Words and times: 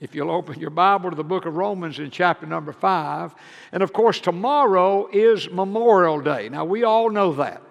If 0.00 0.14
you'll 0.14 0.30
open 0.30 0.58
your 0.58 0.70
Bible 0.70 1.10
to 1.10 1.16
the 1.16 1.22
book 1.22 1.44
of 1.44 1.56
Romans 1.56 1.98
in 1.98 2.10
chapter 2.10 2.46
number 2.46 2.72
5. 2.72 3.34
And 3.72 3.82
of 3.82 3.92
course, 3.92 4.18
tomorrow 4.18 5.08
is 5.12 5.50
Memorial 5.50 6.22
Day. 6.22 6.48
Now, 6.48 6.64
we 6.64 6.84
all 6.84 7.10
know 7.10 7.34
that. 7.34 7.62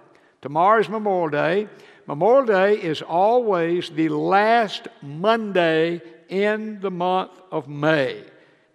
Tomorrow 0.44 0.81
is 0.81 0.89
Memorial 0.89 1.29
Day. 1.29 1.68
Memorial 2.05 2.46
Day 2.46 2.79
is 2.79 3.02
always 3.02 3.89
the 3.89 4.10
last 4.10 4.88
Monday 5.02 6.02
in 6.29 6.79
the 6.81 6.92
month 6.92 7.31
of 7.52 7.68
May. 7.68 8.23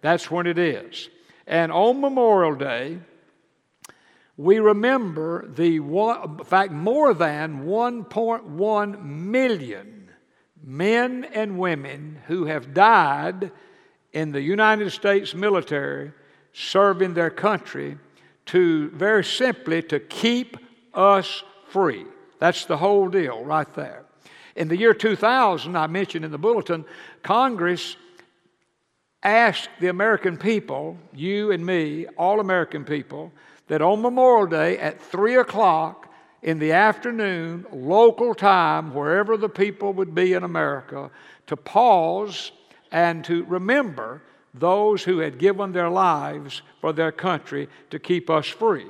That's 0.01 0.29
when 0.29 0.47
it 0.47 0.57
is. 0.57 1.09
And 1.47 1.71
on 1.71 2.01
Memorial 2.01 2.55
Day, 2.55 2.99
we 4.35 4.59
remember 4.59 5.47
the 5.47 5.79
one, 5.79 6.39
in 6.39 6.45
fact, 6.45 6.73
more 6.73 7.13
than 7.13 7.65
1.1 7.65 9.01
million 9.01 10.04
men 10.65 11.23
and 11.25 11.59
women 11.59 12.19
who 12.25 12.45
have 12.45 12.73
died 12.73 13.51
in 14.11 14.31
the 14.31 14.41
United 14.41 14.89
States 14.89 15.35
military 15.35 16.11
serving 16.53 17.13
their 17.13 17.29
country 17.29 17.97
to 18.47 18.89
very 18.89 19.23
simply 19.23 19.83
to 19.83 19.99
keep 19.99 20.57
us 20.93 21.43
free. 21.69 22.05
That's 22.39 22.65
the 22.65 22.77
whole 22.77 23.09
deal 23.09 23.43
right 23.43 23.71
there. 23.75 24.05
In 24.55 24.67
the 24.67 24.77
year 24.77 24.93
2000, 24.93 25.75
I 25.75 25.87
mentioned 25.87 26.25
in 26.25 26.31
the 26.31 26.37
bulletin, 26.37 26.85
Congress 27.21 27.95
asked 29.21 29.69
the 29.79 29.87
American 29.87 30.37
people, 30.37 30.97
you 31.13 31.51
and 31.51 31.65
me, 31.65 32.07
all 32.17 32.39
American 32.39 32.85
people, 32.85 33.31
that 33.67 33.81
on 33.81 34.01
Memorial 34.01 34.47
Day 34.47 34.77
at 34.77 35.01
3 35.01 35.35
o'clock 35.35 36.04
in 36.45 36.59
the 36.59 36.73
afternoon, 36.73 37.65
local 37.73 38.35
time, 38.35 38.93
wherever 38.93 39.35
the 39.35 39.49
people 39.49 39.93
would 39.93 40.13
be 40.13 40.33
in 40.33 40.43
America, 40.43 41.09
to 41.47 41.57
pause 41.57 42.51
and 42.91 43.25
to 43.25 43.43
remember 43.45 44.21
those 44.53 45.03
who 45.03 45.17
had 45.17 45.39
given 45.39 45.71
their 45.71 45.89
lives 45.89 46.61
for 46.81 46.93
their 46.93 47.11
country 47.11 47.67
to 47.89 47.97
keep 47.97 48.29
us 48.29 48.45
free. 48.45 48.85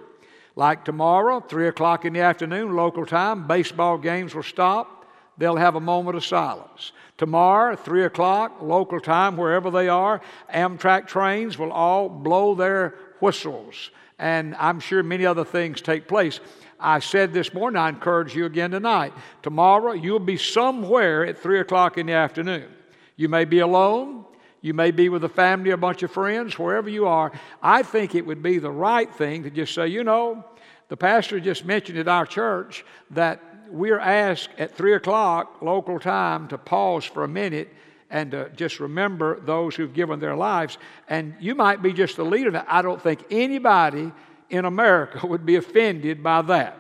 Like 0.58 0.84
tomorrow, 0.84 1.40
3 1.40 1.70
o'clock 1.70 2.04
in 2.04 2.12
the 2.12 2.20
afternoon, 2.20 2.76
local 2.76 3.06
time, 3.06 3.48
baseball 3.48 3.98
games 3.98 4.36
will 4.36 4.44
stop. 4.44 5.06
They'll 5.38 5.56
have 5.56 5.76
a 5.76 5.80
moment 5.80 6.18
of 6.18 6.26
silence. 6.26 6.92
Tomorrow, 7.18 7.78
3 7.78 8.04
o'clock, 8.04 8.62
local 8.62 9.00
time, 9.00 9.38
wherever 9.38 9.72
they 9.72 9.88
are, 9.88 10.20
Amtrak 10.54 11.08
trains 11.08 11.58
will 11.58 11.72
all 11.72 12.10
blow 12.10 12.54
their 12.54 12.96
whistles. 13.22 13.92
And 14.20 14.56
I'm 14.56 14.82
sure 14.82 15.04
many 15.04 15.26
other 15.26 15.46
things 15.46 15.80
take 15.80 16.10
place. 16.10 16.42
I 16.80 17.00
said 17.00 17.34
this 17.34 17.54
morning, 17.54 17.78
I 17.78 17.90
encourage 17.90 18.36
you 18.36 18.46
again 18.46 18.72
tonight. 18.72 19.14
Tomorrow, 19.42 19.94
you'll 19.94 20.20
be 20.20 20.38
somewhere 20.38 21.26
at 21.26 21.38
3 21.38 21.60
o'clock 21.62 21.98
in 21.98 22.08
the 22.08 22.14
afternoon. 22.14 22.70
You 23.16 23.30
may 23.30 23.46
be 23.46 23.60
alone. 23.60 24.26
You 24.62 24.74
may 24.74 24.92
be 24.92 25.10
with 25.10 25.24
a 25.24 25.30
family, 25.30 25.72
a 25.72 25.78
bunch 25.78 26.04
of 26.04 26.12
friends, 26.12 26.58
wherever 26.58 26.90
you 26.90 27.08
are. 27.08 27.32
I 27.62 27.84
think 27.84 28.16
it 28.16 28.26
would 28.26 28.42
be 28.42 28.58
the 28.58 28.72
right 28.72 29.14
thing 29.14 29.44
to 29.44 29.50
just 29.50 29.74
say, 29.74 29.88
you 29.88 30.04
know, 30.04 30.44
the 30.90 30.98
pastor 30.98 31.40
just 31.40 31.66
mentioned 31.66 31.98
at 31.98 32.08
our 32.08 32.26
church 32.26 32.84
that 33.12 33.42
we're 33.70 34.00
asked 34.00 34.50
at 34.58 34.76
3 34.76 34.94
o'clock 34.94 35.62
local 35.62 36.00
time 36.00 36.48
to 36.50 36.58
pause 36.58 37.06
for 37.06 37.24
a 37.24 37.28
minute 37.28 37.70
and 38.10 38.32
to 38.32 38.50
just 38.56 38.80
remember 38.80 39.40
those 39.42 39.76
who've 39.76 39.94
given 39.94 40.20
their 40.20 40.36
lives. 40.36 40.78
And 41.10 41.36
you 41.40 41.56
might 41.56 41.82
be 41.82 41.94
just 41.94 42.18
the 42.18 42.26
leader. 42.26 42.64
I 42.68 42.82
don't 42.82 43.02
think 43.02 43.24
anybody 43.32 44.12
in 44.50 44.66
America 44.66 45.26
would 45.26 45.46
be 45.46 45.56
offended 45.56 46.24
by 46.24 46.42
that. 46.44 46.78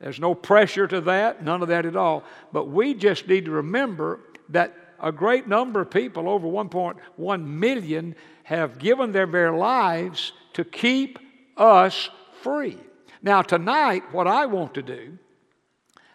There's 0.00 0.20
no 0.20 0.34
pressure 0.34 0.86
to 0.86 1.00
that, 1.02 1.44
none 1.44 1.62
of 1.62 1.68
that 1.68 1.86
at 1.86 1.96
all. 1.96 2.24
But 2.52 2.68
we 2.68 2.94
just 2.94 3.26
need 3.26 3.46
to 3.46 3.50
remember 3.50 4.20
that 4.50 4.74
a 5.00 5.12
great 5.12 5.46
number 5.46 5.80
of 5.80 5.90
people, 5.90 6.28
over 6.28 6.46
1.1 6.46 7.44
million, 7.44 8.14
have 8.44 8.78
given 8.78 9.12
their 9.12 9.26
very 9.26 9.56
lives 9.56 10.32
to 10.54 10.64
keep 10.64 11.18
us 11.56 12.10
free. 12.42 12.78
Now, 13.22 13.42
tonight, 13.42 14.12
what 14.12 14.26
I 14.26 14.46
want 14.46 14.74
to 14.74 14.82
do 14.82 15.18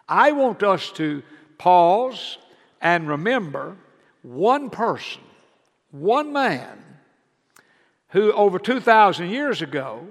I 0.08 0.32
want 0.32 0.62
us 0.62 0.90
to 0.92 1.22
pause 1.56 2.38
and 2.80 3.08
remember 3.08 3.76
one 4.22 4.68
person, 4.70 5.22
one 5.90 6.32
man, 6.32 6.82
who 8.08 8.32
over 8.32 8.58
2,000 8.58 9.30
years 9.30 9.62
ago, 9.62 10.06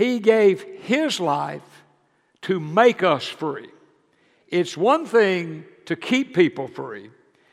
he 0.00 0.18
gave 0.18 0.62
his 0.82 1.20
life 1.20 1.84
to 2.42 2.58
make 2.58 3.02
us 3.02 3.26
free. 3.26 3.68
It's 4.48 4.76
one 4.76 5.04
thing 5.04 5.64
to 5.86 5.96
keep 5.96 6.34
people 6.34 6.68
free, 6.68 7.10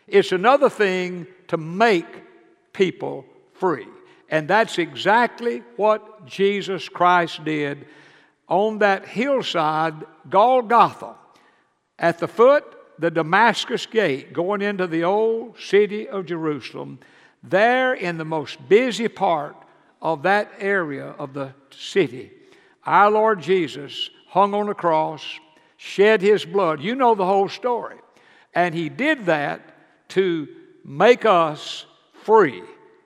it's 0.07 0.31
another 0.31 0.69
thing 0.69 1.27
to 1.49 1.57
make 1.57 2.05
people 2.73 3.25
free. 3.53 3.87
And 4.29 4.47
that's 4.47 4.77
exactly 4.77 5.63
what 5.77 6.25
Jesus 6.25 6.89
Christ 6.89 7.43
did 7.45 7.85
on 8.49 8.79
that 8.79 9.05
hillside, 9.05 9.95
Golgotha, 10.29 11.15
at 11.97 12.19
the 12.19 12.27
foot, 12.27 12.63
the 12.99 13.11
Damascus 13.11 13.85
gate, 13.85 14.33
going 14.33 14.61
into 14.61 14.87
the 14.87 15.03
old 15.03 15.59
city 15.59 16.07
of 16.07 16.25
Jerusalem, 16.25 16.99
there 17.41 17.93
in 17.93 18.17
the 18.17 18.25
most 18.25 18.67
busy 18.67 19.07
part 19.07 19.55
of 20.01 20.23
that 20.23 20.51
area 20.59 21.07
of 21.17 21.33
the 21.33 21.53
city, 21.71 22.31
our 22.87 23.11
Lord 23.11 23.41
Jesus 23.41 24.09
hung 24.27 24.53
on 24.53 24.69
a 24.69 24.73
cross, 24.73 25.23
shed 25.77 26.21
his 26.21 26.45
blood. 26.45 26.81
You 26.81 26.95
know 26.95 27.15
the 27.15 27.25
whole 27.25 27.49
story. 27.49 27.97
And 28.55 28.73
he 28.73 28.89
did 28.89 29.25
that 29.27 29.61
to 30.09 30.47
make 30.83 31.25
us 31.25 31.85
free. 32.23 32.63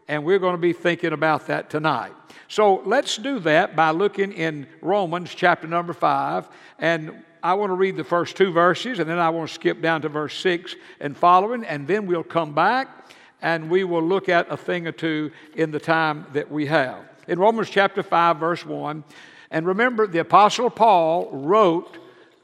And 0.07 0.23
we're 0.23 0.39
going 0.39 0.55
to 0.55 0.61
be 0.61 0.73
thinking 0.73 1.13
about 1.13 1.47
that 1.47 1.69
tonight. 1.69 2.13
So 2.47 2.81
let's 2.85 3.17
do 3.17 3.39
that 3.39 3.75
by 3.75 3.91
looking 3.91 4.33
in 4.33 4.67
Romans 4.81 5.33
chapter 5.33 5.67
number 5.67 5.93
5. 5.93 6.47
And 6.79 7.23
I 7.43 7.55
want 7.55 7.71
to 7.71 7.75
read 7.75 7.95
the 7.95 8.03
first 8.03 8.37
two 8.37 8.51
verses, 8.51 8.99
and 8.99 9.09
then 9.09 9.17
I 9.17 9.29
want 9.29 9.49
to 9.49 9.53
skip 9.53 9.81
down 9.81 10.01
to 10.03 10.09
verse 10.09 10.37
6 10.37 10.75
and 10.99 11.17
following, 11.17 11.63
and 11.63 11.87
then 11.87 12.05
we'll 12.05 12.23
come 12.23 12.53
back 12.53 12.87
and 13.41 13.69
we 13.69 13.83
will 13.83 14.03
look 14.03 14.29
at 14.29 14.51
a 14.51 14.57
thing 14.57 14.87
or 14.87 14.91
two 14.91 15.31
in 15.55 15.71
the 15.71 15.79
time 15.79 16.27
that 16.33 16.51
we 16.51 16.67
have. 16.67 17.03
In 17.27 17.39
Romans 17.39 17.69
chapter 17.69 18.03
5, 18.03 18.37
verse 18.37 18.65
1, 18.65 19.03
and 19.51 19.67
remember, 19.67 20.07
the 20.07 20.19
Apostle 20.19 20.69
Paul 20.69 21.29
wrote 21.31 21.97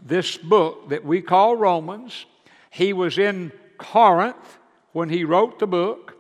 this 0.06 0.36
book 0.38 0.90
that 0.90 1.06
we 1.06 1.22
call 1.22 1.56
Romans. 1.56 2.26
He 2.70 2.92
was 2.92 3.18
in 3.18 3.54
Corinth 3.78 4.58
when 4.92 5.08
he 5.08 5.24
wrote 5.24 5.58
the 5.58 5.68
book 5.68 6.16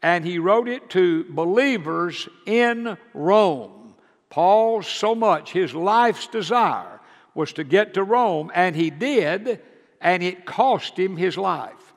and 0.00 0.24
he 0.24 0.38
wrote 0.38 0.68
it 0.68 0.90
to 0.90 1.24
believers 1.24 2.28
in 2.46 2.96
Rome. 3.14 3.94
Paul, 4.30 4.82
so 4.82 5.14
much, 5.14 5.52
his 5.52 5.74
life's 5.74 6.28
desire 6.28 7.00
was 7.34 7.52
to 7.54 7.64
get 7.64 7.94
to 7.94 8.04
Rome, 8.04 8.52
and 8.54 8.76
he 8.76 8.90
did, 8.90 9.60
and 10.00 10.22
it 10.22 10.46
cost 10.46 10.96
him 10.96 11.16
his 11.16 11.36
life. 11.36 11.94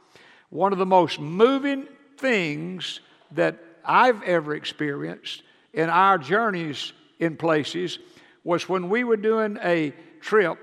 One 0.49 0.73
of 0.73 0.79
the 0.79 0.85
most 0.85 1.19
moving 1.19 1.87
things 2.17 3.01
that 3.31 3.63
I've 3.85 4.23
ever 4.23 4.55
experienced 4.55 5.43
in 5.73 5.89
our 5.89 6.17
journeys 6.17 6.93
in 7.19 7.37
places 7.37 7.99
was 8.43 8.67
when 8.67 8.89
we 8.89 9.03
were 9.03 9.17
doing 9.17 9.57
a 9.63 9.93
trip 10.19 10.57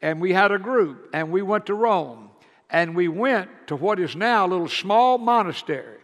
and 0.00 0.20
we 0.20 0.32
had 0.32 0.52
a 0.52 0.58
group 0.58 1.08
and 1.12 1.30
we 1.30 1.42
went 1.42 1.66
to 1.66 1.74
Rome 1.74 2.30
and 2.70 2.94
we 2.94 3.08
went 3.08 3.50
to 3.66 3.76
what 3.76 3.98
is 4.00 4.16
now 4.16 4.46
a 4.46 4.48
little 4.48 4.68
small 4.68 5.18
monastery 5.18 5.98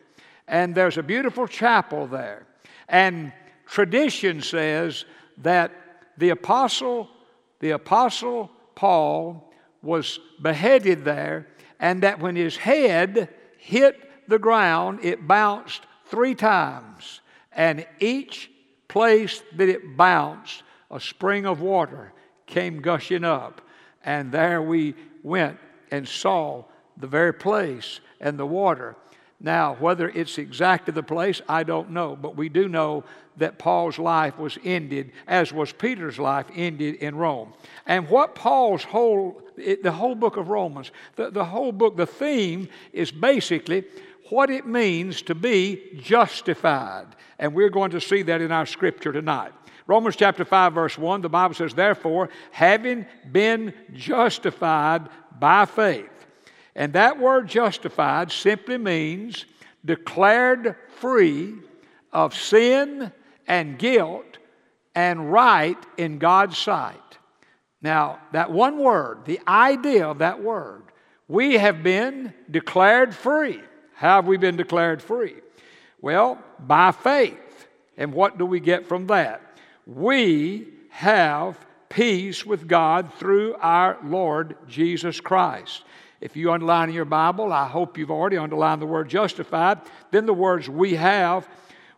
and 0.48 0.74
there's 0.74 0.98
a 0.98 1.02
beautiful 1.02 1.46
chapel 1.46 2.06
there. 2.06 2.46
And 2.88 3.32
tradition 3.66 4.40
says 4.40 5.04
that 5.38 5.72
the 6.16 6.30
apostle, 6.30 7.08
the 7.60 7.70
apostle 7.70 8.50
Paul 8.74 9.52
was 9.82 10.18
beheaded 10.42 11.04
there, 11.04 11.46
and 11.78 12.02
that 12.02 12.18
when 12.18 12.34
his 12.34 12.56
head 12.56 13.28
hit 13.58 14.28
the 14.28 14.38
ground, 14.38 15.00
it 15.02 15.28
bounced 15.28 15.82
three 16.06 16.34
times. 16.34 17.20
And 17.52 17.86
each 18.00 18.50
place 18.88 19.42
that 19.56 19.68
it 19.68 19.96
bounced, 19.96 20.62
a 20.90 21.00
spring 21.00 21.46
of 21.46 21.60
water 21.60 22.12
came 22.46 22.80
gushing 22.80 23.24
up. 23.24 23.60
And 24.04 24.32
there 24.32 24.62
we 24.62 24.94
went 25.22 25.58
and 25.90 26.08
saw 26.08 26.64
the 26.96 27.06
very 27.06 27.34
place 27.34 28.00
and 28.20 28.38
the 28.38 28.46
water. 28.46 28.96
Now, 29.40 29.76
whether 29.78 30.08
it's 30.08 30.38
exactly 30.38 30.92
the 30.92 31.02
place, 31.02 31.40
I 31.48 31.62
don't 31.62 31.90
know, 31.90 32.16
but 32.16 32.36
we 32.36 32.48
do 32.48 32.68
know 32.68 33.04
that 33.36 33.58
Paul's 33.58 33.98
life 33.98 34.36
was 34.36 34.58
ended, 34.64 35.12
as 35.28 35.52
was 35.52 35.72
Peter's 35.72 36.18
life 36.18 36.46
ended 36.56 36.96
in 36.96 37.14
Rome. 37.14 37.52
And 37.86 38.08
what 38.08 38.34
Paul's 38.34 38.82
whole, 38.82 39.40
the 39.56 39.92
whole 39.92 40.16
book 40.16 40.36
of 40.36 40.48
Romans, 40.48 40.90
the, 41.14 41.30
the 41.30 41.44
whole 41.44 41.70
book, 41.70 41.96
the 41.96 42.06
theme 42.06 42.68
is 42.92 43.12
basically 43.12 43.84
what 44.30 44.50
it 44.50 44.66
means 44.66 45.22
to 45.22 45.36
be 45.36 46.00
justified. 46.00 47.06
And 47.38 47.54
we're 47.54 47.70
going 47.70 47.92
to 47.92 48.00
see 48.00 48.22
that 48.22 48.40
in 48.40 48.50
our 48.50 48.66
scripture 48.66 49.12
tonight. 49.12 49.52
Romans 49.88 50.16
chapter 50.16 50.44
5, 50.44 50.74
verse 50.74 50.98
1, 50.98 51.22
the 51.22 51.30
Bible 51.30 51.54
says, 51.54 51.72
Therefore, 51.72 52.28
having 52.50 53.06
been 53.32 53.72
justified 53.94 55.08
by 55.40 55.64
faith, 55.64 56.26
and 56.76 56.92
that 56.92 57.18
word 57.18 57.48
justified 57.48 58.30
simply 58.30 58.76
means 58.76 59.46
declared 59.82 60.76
free 60.98 61.54
of 62.12 62.34
sin 62.34 63.10
and 63.46 63.78
guilt 63.78 64.36
and 64.94 65.32
right 65.32 65.78
in 65.96 66.18
God's 66.18 66.58
sight. 66.58 67.18
Now, 67.80 68.20
that 68.32 68.50
one 68.50 68.78
word, 68.78 69.24
the 69.24 69.40
idea 69.48 70.06
of 70.06 70.18
that 70.18 70.42
word, 70.42 70.82
we 71.28 71.54
have 71.54 71.82
been 71.82 72.34
declared 72.50 73.14
free. 73.14 73.62
How 73.94 74.16
have 74.16 74.26
we 74.26 74.36
been 74.36 74.56
declared 74.56 75.00
free? 75.00 75.36
Well, 76.02 76.38
by 76.58 76.92
faith. 76.92 77.68
And 77.96 78.12
what 78.12 78.38
do 78.38 78.44
we 78.44 78.60
get 78.60 78.86
from 78.86 79.06
that? 79.06 79.40
We 79.88 80.68
have 80.90 81.58
peace 81.88 82.44
with 82.44 82.68
God 82.68 83.10
through 83.14 83.54
our 83.54 83.96
Lord 84.04 84.56
Jesus 84.68 85.18
Christ. 85.18 85.82
If 86.20 86.36
you 86.36 86.52
underline 86.52 86.90
in 86.90 86.94
your 86.94 87.06
Bible, 87.06 87.54
I 87.54 87.66
hope 87.66 87.96
you've 87.96 88.10
already 88.10 88.36
underlined 88.36 88.82
the 88.82 88.86
word 88.86 89.08
justified. 89.08 89.80
Then 90.10 90.26
the 90.26 90.34
words 90.34 90.68
we 90.68 90.96
have, 90.96 91.48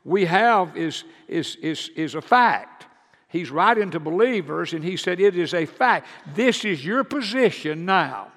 we 0.05 0.25
have 0.27 0.77
is, 0.77 1.03
is, 1.27 1.57
is, 1.57 1.91
is 1.97 2.15
a 2.15 2.23
fact. 2.23 2.87
He's 3.27 3.51
writing 3.51 3.91
to 3.91 3.99
believers, 3.99 4.73
and 4.73 4.85
he 4.85 4.97
said, 4.97 5.19
It 5.19 5.37
is 5.37 5.53
a 5.53 5.67
fact. 5.67 6.07
This 6.35 6.65
is 6.65 6.85
your 6.85 7.03
position 7.03 7.87
now 7.87 8.31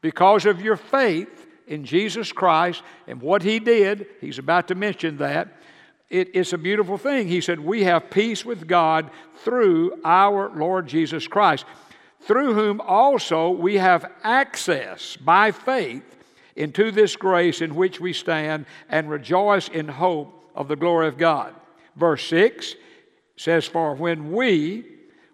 because 0.00 0.46
of 0.46 0.60
your 0.60 0.76
faith 0.76 1.46
in 1.68 1.84
Jesus 1.84 2.32
Christ 2.32 2.82
and 3.06 3.20
what 3.20 3.44
he 3.44 3.60
did. 3.60 4.06
He's 4.20 4.40
about 4.40 4.66
to 4.68 4.74
mention 4.74 5.18
that. 5.18 5.60
It, 6.08 6.30
it's 6.34 6.52
a 6.52 6.58
beautiful 6.58 6.98
thing. 6.98 7.28
He 7.28 7.40
said, 7.40 7.60
We 7.60 7.84
have 7.84 8.10
peace 8.10 8.44
with 8.44 8.66
God 8.66 9.10
through 9.38 10.00
our 10.04 10.50
Lord 10.54 10.86
Jesus 10.86 11.26
Christ, 11.26 11.64
through 12.20 12.54
whom 12.54 12.80
also 12.80 13.50
we 13.50 13.76
have 13.76 14.10
access 14.22 15.16
by 15.16 15.50
faith 15.50 16.04
into 16.54 16.90
this 16.90 17.16
grace 17.16 17.60
in 17.60 17.74
which 17.74 18.00
we 18.00 18.12
stand 18.12 18.66
and 18.88 19.10
rejoice 19.10 19.68
in 19.68 19.88
hope 19.88 20.50
of 20.54 20.68
the 20.68 20.76
glory 20.76 21.08
of 21.08 21.18
God. 21.18 21.54
Verse 21.96 22.26
6 22.28 22.74
says, 23.36 23.66
For 23.66 23.94
when 23.94 24.32
we 24.32 24.84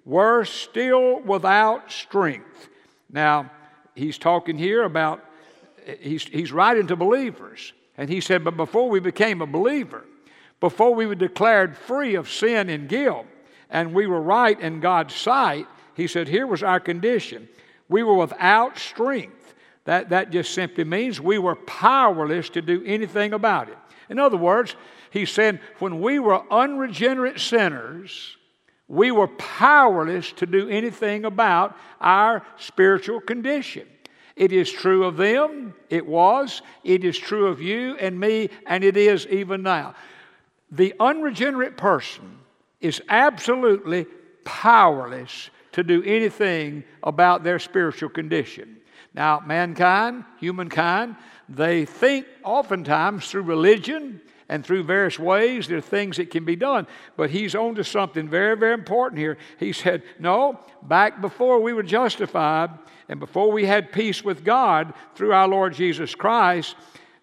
were 0.04 0.44
still 0.44 1.20
without 1.20 1.92
strength. 1.92 2.68
Now, 3.10 3.50
he's 3.94 4.18
talking 4.18 4.56
here 4.56 4.82
about, 4.82 5.24
he's, 6.00 6.24
he's 6.24 6.52
writing 6.52 6.86
to 6.88 6.96
believers. 6.96 7.72
And 7.96 8.08
he 8.08 8.20
said, 8.20 8.42
But 8.42 8.56
before 8.56 8.88
we 8.88 9.00
became 9.00 9.42
a 9.42 9.46
believer, 9.46 10.04
before 10.62 10.94
we 10.94 11.06
were 11.06 11.16
declared 11.16 11.76
free 11.76 12.14
of 12.14 12.30
sin 12.30 12.70
and 12.70 12.88
guilt, 12.88 13.26
and 13.68 13.92
we 13.92 14.06
were 14.06 14.22
right 14.22 14.60
in 14.60 14.78
God's 14.78 15.12
sight, 15.12 15.66
he 15.94 16.06
said, 16.06 16.28
here 16.28 16.46
was 16.46 16.62
our 16.62 16.78
condition. 16.78 17.48
We 17.88 18.04
were 18.04 18.14
without 18.14 18.78
strength. 18.78 19.54
That, 19.86 20.10
that 20.10 20.30
just 20.30 20.54
simply 20.54 20.84
means 20.84 21.20
we 21.20 21.38
were 21.38 21.56
powerless 21.56 22.48
to 22.50 22.62
do 22.62 22.80
anything 22.86 23.32
about 23.32 23.70
it. 23.70 23.78
In 24.08 24.20
other 24.20 24.36
words, 24.36 24.76
he 25.10 25.26
said, 25.26 25.58
when 25.80 26.00
we 26.00 26.20
were 26.20 26.40
unregenerate 26.48 27.40
sinners, 27.40 28.36
we 28.86 29.10
were 29.10 29.26
powerless 29.26 30.30
to 30.34 30.46
do 30.46 30.68
anything 30.68 31.24
about 31.24 31.76
our 32.00 32.46
spiritual 32.56 33.20
condition. 33.20 33.88
It 34.36 34.52
is 34.52 34.70
true 34.70 35.06
of 35.06 35.16
them, 35.16 35.74
it 35.90 36.06
was, 36.06 36.62
it 36.84 37.02
is 37.02 37.18
true 37.18 37.48
of 37.48 37.60
you 37.60 37.96
and 37.96 38.18
me, 38.18 38.48
and 38.66 38.84
it 38.84 38.96
is 38.96 39.26
even 39.26 39.64
now. 39.64 39.96
The 40.72 40.94
unregenerate 40.98 41.76
person 41.76 42.38
is 42.80 43.00
absolutely 43.08 44.06
powerless 44.44 45.50
to 45.72 45.84
do 45.84 46.02
anything 46.02 46.82
about 47.02 47.44
their 47.44 47.58
spiritual 47.58 48.08
condition. 48.08 48.78
Now, 49.14 49.42
mankind, 49.44 50.24
humankind, 50.40 51.16
they 51.48 51.84
think 51.84 52.26
oftentimes 52.42 53.28
through 53.28 53.42
religion 53.42 54.22
and 54.48 54.64
through 54.64 54.84
various 54.84 55.18
ways 55.18 55.68
there 55.68 55.78
are 55.78 55.82
things 55.82 56.16
that 56.16 56.30
can 56.30 56.44
be 56.44 56.56
done. 56.56 56.86
But 57.16 57.30
he's 57.30 57.54
on 57.54 57.74
to 57.74 57.84
something 57.84 58.28
very, 58.28 58.56
very 58.56 58.74
important 58.74 59.18
here. 59.18 59.36
He 59.58 59.72
said, 59.72 60.02
No, 60.18 60.60
back 60.82 61.20
before 61.20 61.60
we 61.60 61.74
were 61.74 61.82
justified 61.82 62.70
and 63.08 63.20
before 63.20 63.52
we 63.52 63.66
had 63.66 63.92
peace 63.92 64.24
with 64.24 64.44
God 64.44 64.94
through 65.14 65.32
our 65.32 65.48
Lord 65.48 65.74
Jesus 65.74 66.14
Christ, 66.14 66.76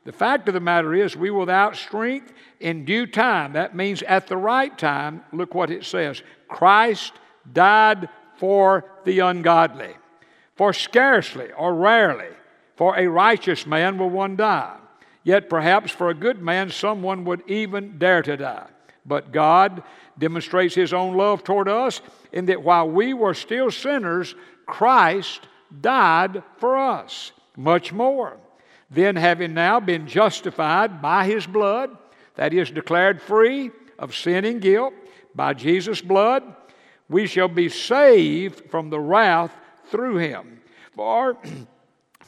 the 0.10 0.14
fact 0.14 0.48
of 0.48 0.56
the 0.56 0.60
matter 0.60 0.96
is, 0.96 1.16
we 1.16 1.30
without 1.30 1.76
strength 1.76 2.34
in 2.60 2.84
due 2.84 3.06
time. 3.06 3.54
That 3.54 3.76
means 3.76 4.02
at 4.02 4.26
the 4.26 4.38
right 4.38 4.76
time. 4.76 5.24
Look 5.32 5.54
what 5.54 5.70
it 5.70 5.86
says 5.86 6.24
Christ 6.48 7.14
died 7.54 8.10
for 8.38 8.86
the 9.06 9.20
ungodly. 9.20 9.94
For 10.56 10.74
scarcely 10.74 11.52
or 11.52 11.76
rarely 11.76 12.34
for 12.76 12.98
a 12.98 13.06
righteous 13.06 13.68
man 13.68 14.00
will 14.00 14.10
one 14.10 14.36
die. 14.36 14.78
Yet 15.24 15.48
perhaps 15.48 15.92
for 15.92 16.10
a 16.10 16.16
good 16.16 16.42
man 16.42 16.72
someone 16.72 17.24
would 17.26 17.44
even 17.46 18.00
dare 18.00 18.24
to 18.24 18.36
die. 18.36 18.68
But 19.06 19.32
God 19.32 19.84
demonstrates 20.18 20.74
His 20.74 20.92
own 20.92 21.18
love 21.18 21.44
toward 21.44 21.70
us 21.70 22.02
in 22.32 22.48
that 22.48 22.64
while 22.64 22.90
we 22.90 23.14
were 23.14 23.36
still 23.36 23.70
sinners, 23.70 24.34
Christ 24.66 25.48
died 25.82 26.42
for 26.58 26.76
us. 26.80 27.32
Much 27.56 27.94
more. 27.94 28.40
Then, 28.92 29.16
having 29.16 29.54
now 29.54 29.80
been 29.80 30.08
justified 30.08 31.02
by 31.02 31.26
His 31.26 31.46
blood, 31.46 31.96
that 32.36 32.54
is, 32.54 32.72
declared 32.72 33.22
free 33.22 33.72
of 33.98 34.16
sin 34.16 34.46
and 34.46 34.62
guilt 34.62 34.94
by 35.36 35.54
Jesus' 35.54 36.02
blood, 36.02 36.44
we 37.08 37.28
shall 37.28 37.48
be 37.48 37.70
saved 37.70 38.70
from 38.70 38.90
the 38.90 39.00
wrath 39.00 39.54
through 39.90 40.18
Him. 40.18 40.62
For 40.96 41.38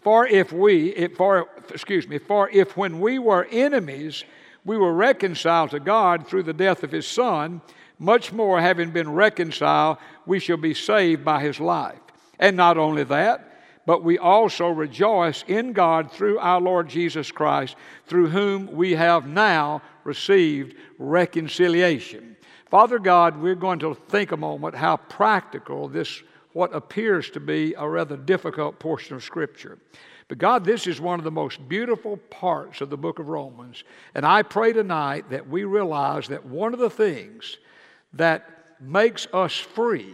For 0.01 0.25
if 0.25 0.51
we, 0.51 0.89
if 0.89 1.15
for, 1.15 1.47
excuse 1.69 2.07
me, 2.07 2.17
for 2.17 2.49
if 2.49 2.75
when 2.75 2.99
we 2.99 3.19
were 3.19 3.47
enemies, 3.51 4.23
we 4.65 4.75
were 4.75 4.93
reconciled 4.93 5.71
to 5.71 5.79
God 5.79 6.27
through 6.27 6.43
the 6.43 6.53
death 6.53 6.83
of 6.83 6.91
His 6.91 7.07
Son, 7.07 7.61
much 7.99 8.33
more 8.33 8.59
having 8.59 8.89
been 8.89 9.11
reconciled, 9.11 9.97
we 10.25 10.39
shall 10.39 10.57
be 10.57 10.73
saved 10.73 11.23
by 11.23 11.41
His 11.41 11.59
life. 11.59 11.99
And 12.39 12.57
not 12.57 12.79
only 12.79 13.03
that, 13.05 13.50
but 13.85 14.03
we 14.03 14.17
also 14.17 14.69
rejoice 14.69 15.43
in 15.47 15.73
God 15.73 16.11
through 16.11 16.39
our 16.39 16.61
Lord 16.61 16.87
Jesus 16.89 17.31
Christ, 17.31 17.75
through 18.05 18.29
whom 18.29 18.71
we 18.71 18.93
have 18.93 19.27
now 19.27 19.81
received 20.03 20.75
reconciliation. 20.97 22.35
Father 22.69 22.99
God, 22.99 23.41
we're 23.41 23.55
going 23.55 23.79
to 23.79 23.95
think 23.95 24.31
a 24.31 24.37
moment 24.37 24.75
how 24.75 24.97
practical 24.97 25.87
this 25.87 26.23
what 26.53 26.73
appears 26.75 27.29
to 27.31 27.39
be 27.39 27.73
a 27.77 27.87
rather 27.87 28.17
difficult 28.17 28.77
portion 28.79 29.15
of 29.15 29.23
Scripture. 29.23 29.77
But 30.27 30.37
God, 30.37 30.63
this 30.63 30.87
is 30.87 31.01
one 31.01 31.19
of 31.19 31.25
the 31.25 31.31
most 31.31 31.67
beautiful 31.67 32.17
parts 32.17 32.81
of 32.81 32.89
the 32.89 32.97
book 32.97 33.19
of 33.19 33.27
Romans. 33.27 33.83
And 34.15 34.25
I 34.25 34.43
pray 34.43 34.71
tonight 34.71 35.29
that 35.29 35.49
we 35.49 35.65
realize 35.65 36.27
that 36.29 36.45
one 36.45 36.73
of 36.73 36.79
the 36.79 36.89
things 36.89 37.57
that 38.13 38.47
makes 38.79 39.27
us 39.33 39.57
free 39.57 40.13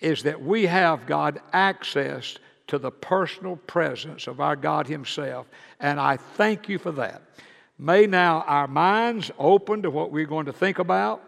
is 0.00 0.22
that 0.24 0.42
we 0.42 0.66
have, 0.66 1.06
God, 1.06 1.40
access 1.52 2.38
to 2.68 2.78
the 2.78 2.90
personal 2.90 3.56
presence 3.56 4.26
of 4.26 4.40
our 4.40 4.56
God 4.56 4.86
Himself. 4.86 5.46
And 5.80 6.00
I 6.00 6.16
thank 6.16 6.68
you 6.68 6.78
for 6.78 6.92
that. 6.92 7.22
May 7.78 8.06
now 8.06 8.42
our 8.46 8.66
minds 8.66 9.30
open 9.38 9.82
to 9.82 9.90
what 9.90 10.10
we're 10.10 10.26
going 10.26 10.46
to 10.46 10.52
think 10.52 10.78
about. 10.78 11.22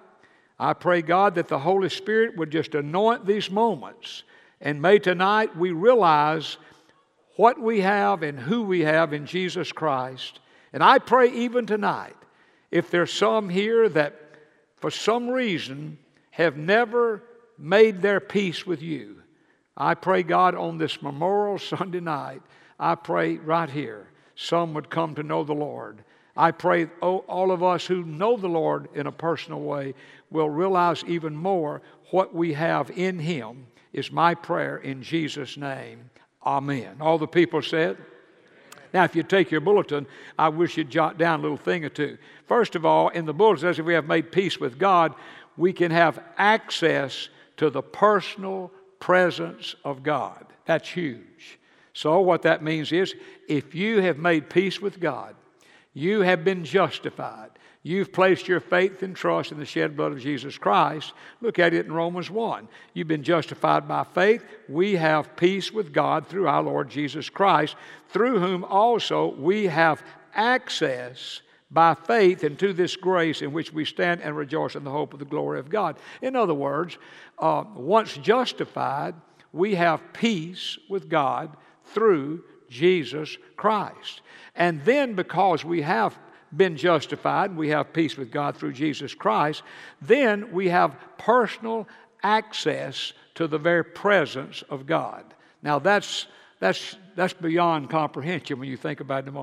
I 0.59 0.73
pray, 0.73 1.03
God, 1.03 1.37
that 1.37 1.49
the 1.49 1.59
Holy 1.59 1.89
Spirit 1.89 2.37
would 2.37 2.51
just 2.51 2.75
anoint 2.75 3.27
these 3.27 3.51
moments 3.51 4.25
and 4.61 4.83
may 4.83 4.99
tonight 4.99 5.57
we 5.57 5.71
realize 5.71 6.57
what 7.37 7.61
we 7.61 7.81
have 7.81 8.23
and 8.23 8.39
who 8.39 8.63
we 8.63 8.81
have 8.81 9.13
in 9.13 9.27
Jesus 9.27 9.71
Christ. 9.71 10.41
And 10.73 10.83
I 10.83 10.99
pray 10.99 11.31
even 11.31 11.67
tonight, 11.67 12.17
if 12.71 12.91
there's 12.91 13.13
some 13.13 13.49
here 13.49 13.89
that 13.91 14.21
for 14.77 14.91
some 14.91 15.29
reason 15.29 15.99
have 16.31 16.57
never 16.57 17.23
made 17.57 18.03
their 18.03 18.21
peace 18.21 18.67
with 18.67 18.83
you, 18.83 19.23
I 19.79 19.95
pray, 19.95 20.25
God, 20.25 20.57
on 20.57 20.77
this 20.77 21.01
Memorial 21.01 21.59
Sunday 21.59 22.01
night, 22.01 22.43
I 22.79 22.97
pray 22.97 23.37
right 23.37 23.71
here, 23.71 24.09
some 24.35 24.75
would 24.75 24.91
come 24.91 25.15
to 25.15 25.23
know 25.23 25.45
the 25.45 25.55
Lord. 25.55 26.03
I 26.37 26.51
pray 26.51 26.89
oh, 27.03 27.19
all 27.21 27.51
of 27.51 27.63
us 27.63 27.87
who 27.87 28.05
know 28.05 28.37
the 28.37 28.49
Lord 28.49 28.89
in 28.95 29.07
a 29.07 29.13
personal 29.13 29.61
way 29.61 29.95
will 30.31 30.51
realize 30.51 31.03
even 31.07 31.35
more 31.35 31.81
what 32.11 32.35
we 32.35 32.53
have 32.53 32.91
in 32.91 33.19
Him 33.19 33.67
is 33.93 34.13
my 34.13 34.35
prayer 34.35 34.77
in 34.77 35.03
Jesus' 35.03 35.57
name. 35.57 36.11
Amen. 36.45 36.99
All 37.01 37.19
the 37.19 37.27
people 37.27 37.63
said, 37.63 37.97
now, 38.95 39.05
if 39.05 39.15
you 39.15 39.23
take 39.23 39.51
your 39.51 39.61
bulletin, 39.61 40.07
I 40.39 40.49
wish 40.49 40.77
you'd 40.77 40.91
jot 40.91 41.19
down 41.19 41.41
a 41.41 41.43
little 41.43 41.59
thing 41.59 41.85
or 41.85 41.91
two. 41.91 42.17
First 42.47 42.75
of 42.75 42.87
all, 42.87 43.09
in 43.09 43.27
the 43.27 43.35
bulletin 43.35 43.61
says 43.61 43.79
if 43.79 43.85
we 43.85 43.95
have 43.95 44.07
made 44.07 44.33
peace 44.33 44.59
with 44.59 44.79
God, 44.79 45.15
we 45.57 45.73
can 45.73 45.91
have 45.91 46.23
access 46.39 47.29
to 47.59 47.69
the 47.69 47.83
personal 47.83 48.71
presence 49.01 49.75
of 49.85 50.03
God. 50.03 50.47
That's 50.65 50.89
huge. 50.89 51.59
So, 51.93 52.21
what 52.21 52.43
that 52.43 52.63
means 52.63 52.93
is 52.93 53.15
if 53.49 53.75
you 53.75 54.01
have 54.01 54.19
made 54.19 54.51
peace 54.51 54.81
with 54.81 55.01
God, 55.01 55.35
you 55.95 56.21
have 56.21 56.45
been 56.45 56.65
justified, 56.65 57.51
You've 57.89 58.13
placed 58.13 58.49
your 58.49 58.61
faith 58.61 59.03
and 59.03 59.15
trust 59.15 59.53
in 59.53 59.59
the 59.59 59.65
shed 59.65 59.97
blood 59.97 60.13
of 60.13 60.19
Jesus 60.19 60.59
Christ. 60.59 61.13
Look 61.41 61.59
at 61.59 61.73
it 61.73 61.87
in 61.87 61.93
Romans 61.93 62.31
1. 62.31 62.69
You've 62.93 63.09
been 63.09 63.23
justified 63.23 63.87
by 63.87 64.05
faith. 64.05 64.45
We 64.69 64.97
have 64.97 65.37
peace 65.37 65.73
with 65.73 65.93
God 65.93 66.27
through 66.27 66.49
our 66.49 66.63
Lord 66.63 66.91
Jesus 66.91 67.31
Christ, 67.31 67.77
through 68.09 68.41
whom 68.41 68.63
also 68.65 69.35
we 69.37 69.65
have 69.69 70.03
access 70.35 71.41
by 71.71 71.95
faith 71.95 72.45
into 72.45 72.73
this 72.73 72.97
grace 72.97 73.43
in 73.43 73.53
which 73.53 73.73
we 73.73 73.85
stand 73.85 74.23
and 74.23 74.37
rejoice 74.37 74.75
in 74.75 74.85
the 74.85 74.91
hope 74.91 75.13
of 75.13 75.19
the 75.19 75.25
glory 75.25 75.59
of 75.59 75.69
God. 75.69 75.97
In 76.23 76.35
other 76.35 76.55
words, 76.55 76.97
uh, 77.39 77.65
once 77.75 78.17
justified, 78.17 79.15
we 79.53 79.75
have 79.75 80.13
peace 80.13 80.79
with 80.89 81.09
God 81.09 81.57
through 81.85 82.45
Jesus 82.71 83.37
Christ. 83.57 84.23
And 84.55 84.83
then, 84.85 85.15
because 85.15 85.65
we 85.65 85.83
have 85.83 86.19
been 86.57 86.77
justified, 86.77 87.55
we 87.55 87.69
have 87.69 87.93
peace 87.93 88.17
with 88.17 88.31
God 88.31 88.57
through 88.57 88.73
Jesus 88.73 89.15
Christ, 89.15 89.63
then 90.01 90.51
we 90.53 90.69
have 90.69 90.97
personal 91.19 91.87
access 92.23 93.13
to 93.35 93.47
the 93.47 93.59
very 93.59 93.85
presence 93.85 94.63
of 94.71 94.87
God. 94.87 95.25
Now, 95.63 95.79
that's, 95.79 96.27
that's, 96.61 96.97
that's 97.15 97.35
beyond 97.35 97.91
comprehension 97.91 98.59
when 98.59 98.69
you 98.69 98.77
think 98.77 99.01
about 99.01 99.29
it. 99.29 99.35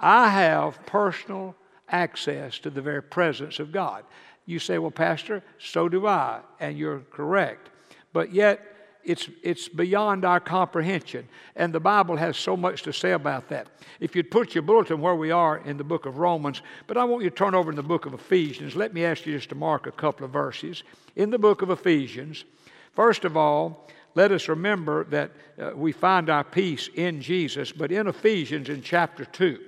I 0.00 0.28
have 0.28 0.84
personal 0.86 1.54
access 1.90 2.58
to 2.60 2.70
the 2.70 2.82
very 2.82 3.02
presence 3.02 3.58
of 3.58 3.72
God. 3.72 4.04
You 4.46 4.58
say, 4.58 4.78
well, 4.78 4.90
Pastor, 4.90 5.42
so 5.58 5.88
do 5.88 6.06
I, 6.06 6.40
and 6.60 6.78
you're 6.78 7.00
correct. 7.10 7.70
But 8.12 8.32
yet, 8.32 8.60
it's, 9.04 9.28
it's 9.42 9.68
beyond 9.68 10.24
our 10.24 10.40
comprehension. 10.40 11.28
And 11.56 11.72
the 11.72 11.80
Bible 11.80 12.16
has 12.16 12.36
so 12.36 12.56
much 12.56 12.82
to 12.82 12.92
say 12.92 13.12
about 13.12 13.48
that. 13.48 13.68
If 14.00 14.14
you'd 14.14 14.30
put 14.30 14.54
your 14.54 14.62
bulletin 14.62 15.00
where 15.00 15.14
we 15.14 15.30
are 15.30 15.58
in 15.58 15.76
the 15.76 15.84
book 15.84 16.06
of 16.06 16.18
Romans, 16.18 16.62
but 16.86 16.96
I 16.96 17.04
want 17.04 17.24
you 17.24 17.30
to 17.30 17.36
turn 17.36 17.54
over 17.54 17.70
in 17.70 17.76
the 17.76 17.82
book 17.82 18.06
of 18.06 18.14
Ephesians. 18.14 18.76
Let 18.76 18.92
me 18.92 19.04
ask 19.04 19.24
you 19.26 19.34
just 19.34 19.48
to 19.50 19.54
mark 19.54 19.86
a 19.86 19.92
couple 19.92 20.24
of 20.26 20.32
verses. 20.32 20.82
In 21.16 21.30
the 21.30 21.38
book 21.38 21.62
of 21.62 21.70
Ephesians, 21.70 22.44
first 22.92 23.24
of 23.24 23.36
all, 23.36 23.88
let 24.14 24.32
us 24.32 24.48
remember 24.48 25.04
that 25.04 25.30
uh, 25.60 25.70
we 25.74 25.92
find 25.92 26.28
our 26.28 26.44
peace 26.44 26.88
in 26.94 27.20
Jesus, 27.20 27.72
but 27.72 27.92
in 27.92 28.08
Ephesians 28.08 28.68
in 28.68 28.82
chapter 28.82 29.24
2, 29.24 29.60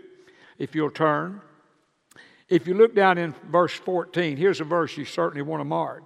if 0.58 0.74
you'll 0.74 0.90
turn, 0.90 1.40
if 2.50 2.66
you 2.66 2.74
look 2.74 2.94
down 2.94 3.16
in 3.16 3.34
verse 3.50 3.72
14, 3.72 4.36
here's 4.36 4.60
a 4.60 4.64
verse 4.64 4.96
you 4.96 5.04
certainly 5.04 5.42
want 5.42 5.60
to 5.60 5.64
mark. 5.64 6.02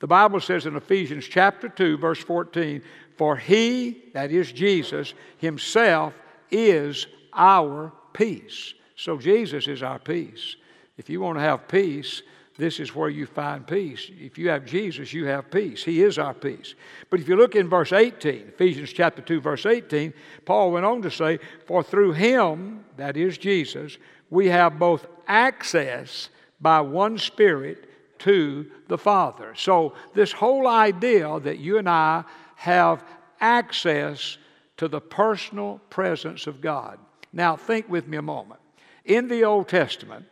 The 0.00 0.06
Bible 0.08 0.40
says 0.40 0.66
in 0.66 0.74
Ephesians 0.74 1.26
chapter 1.28 1.68
2, 1.68 1.98
verse 1.98 2.18
14, 2.18 2.82
For 3.16 3.36
he, 3.36 4.10
that 4.14 4.32
is 4.32 4.50
Jesus, 4.50 5.14
himself 5.36 6.14
is 6.50 7.06
our 7.32 7.92
peace. 8.12 8.74
So 8.96 9.18
Jesus 9.18 9.68
is 9.68 9.82
our 9.82 9.98
peace. 9.98 10.56
If 10.96 11.08
you 11.08 11.20
want 11.20 11.38
to 11.38 11.42
have 11.42 11.68
peace, 11.68 12.22
this 12.58 12.80
is 12.80 12.94
where 12.94 13.08
you 13.08 13.26
find 13.26 13.66
peace. 13.66 14.10
If 14.18 14.38
you 14.38 14.48
have 14.50 14.66
Jesus, 14.66 15.12
you 15.12 15.26
have 15.26 15.50
peace. 15.50 15.84
He 15.84 16.02
is 16.02 16.18
our 16.18 16.34
peace. 16.34 16.74
But 17.08 17.20
if 17.20 17.28
you 17.28 17.36
look 17.36 17.54
in 17.54 17.68
verse 17.68 17.92
18, 17.92 18.48
Ephesians 18.48 18.92
chapter 18.92 19.22
2, 19.22 19.40
verse 19.40 19.66
18, 19.66 20.12
Paul 20.44 20.72
went 20.72 20.84
on 20.84 21.02
to 21.02 21.10
say, 21.10 21.38
For 21.66 21.82
through 21.82 22.12
him, 22.12 22.84
that 22.96 23.16
is 23.16 23.38
Jesus, 23.38 23.98
we 24.32 24.48
have 24.48 24.78
both 24.78 25.06
access 25.28 26.30
by 26.58 26.80
one 26.80 27.18
Spirit 27.18 27.86
to 28.20 28.66
the 28.88 28.96
Father. 28.96 29.52
So, 29.54 29.92
this 30.14 30.32
whole 30.32 30.66
idea 30.66 31.38
that 31.40 31.58
you 31.58 31.76
and 31.76 31.86
I 31.86 32.24
have 32.56 33.04
access 33.40 34.38
to 34.78 34.88
the 34.88 35.02
personal 35.02 35.82
presence 35.90 36.46
of 36.46 36.62
God. 36.62 36.98
Now, 37.34 37.56
think 37.56 37.90
with 37.90 38.08
me 38.08 38.16
a 38.16 38.22
moment. 38.22 38.60
In 39.04 39.28
the 39.28 39.44
Old 39.44 39.68
Testament, 39.68 40.24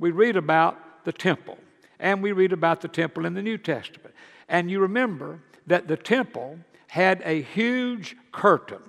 we 0.00 0.10
read 0.10 0.36
about 0.36 1.04
the 1.04 1.12
temple, 1.12 1.56
and 2.00 2.20
we 2.20 2.32
read 2.32 2.52
about 2.52 2.80
the 2.80 2.88
temple 2.88 3.26
in 3.26 3.34
the 3.34 3.42
New 3.42 3.58
Testament. 3.58 4.12
And 4.48 4.68
you 4.68 4.80
remember 4.80 5.38
that 5.68 5.86
the 5.86 5.96
temple 5.96 6.58
had 6.88 7.22
a 7.24 7.42
huge 7.42 8.16
curtain. 8.32 8.82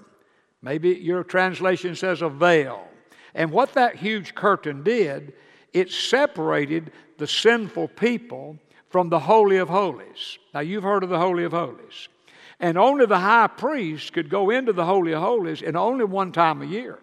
Maybe 0.64 0.96
your 0.96 1.24
translation 1.24 1.96
says 1.96 2.24
a 2.24 2.30
veil. 2.30 2.88
And 3.38 3.52
what 3.52 3.74
that 3.74 3.96
huge 3.96 4.34
curtain 4.34 4.84
did, 4.84 5.34
it 5.72 5.92
separated 5.92 6.92
the 7.20 7.28
sinful 7.28 7.90
people 7.90 8.58
from 8.90 9.10
the 9.10 9.20
Holy 9.20 9.58
of 9.58 9.70
Holies. 9.70 10.40
Now, 10.56 10.62
you've 10.62 10.84
heard 10.84 11.04
of 11.04 11.10
the 11.10 11.20
Holy 11.20 11.44
of 11.44 11.52
Holies. 11.52 12.10
And 12.60 12.80
only 12.80 13.06
the 13.06 13.20
high 13.20 13.46
priest 13.46 14.12
could 14.12 14.32
go 14.32 14.50
into 14.50 14.74
the 14.74 14.86
Holy 14.86 15.14
of 15.14 15.22
Holies 15.22 15.62
in 15.62 15.76
only 15.76 16.04
one 16.04 16.32
time 16.32 16.64
a 16.64 16.66
year. 16.66 16.98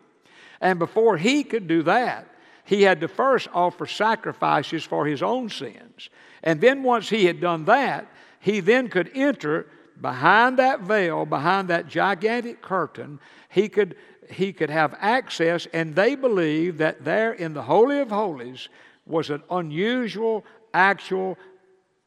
And 0.60 0.80
before 0.80 1.16
he 1.16 1.44
could 1.44 1.68
do 1.68 1.84
that, 1.84 2.26
he 2.64 2.82
had 2.82 3.00
to 3.02 3.08
first 3.08 3.46
offer 3.54 3.86
sacrifices 3.86 4.82
for 4.82 5.06
his 5.06 5.22
own 5.22 5.48
sins. 5.48 6.10
And 6.42 6.60
then 6.60 6.82
once 6.82 7.08
he 7.08 7.26
had 7.26 7.40
done 7.40 7.64
that, 7.66 8.08
he 8.40 8.58
then 8.58 8.88
could 8.88 9.12
enter 9.14 9.68
behind 10.00 10.58
that 10.58 10.80
veil, 10.80 11.24
behind 11.24 11.68
that 11.68 11.86
gigantic 11.86 12.60
curtain. 12.60 13.20
He 13.48 13.68
could, 13.68 13.94
he 14.30 14.52
could 14.52 14.70
have 14.70 14.94
access, 14.98 15.66
and 15.72 15.94
they 15.94 16.14
believed 16.14 16.78
that 16.78 17.04
there 17.04 17.32
in 17.32 17.54
the 17.54 17.62
Holy 17.62 17.98
of 17.98 18.10
Holies 18.10 18.68
was 19.06 19.30
an 19.30 19.42
unusual, 19.50 20.44
actual 20.72 21.38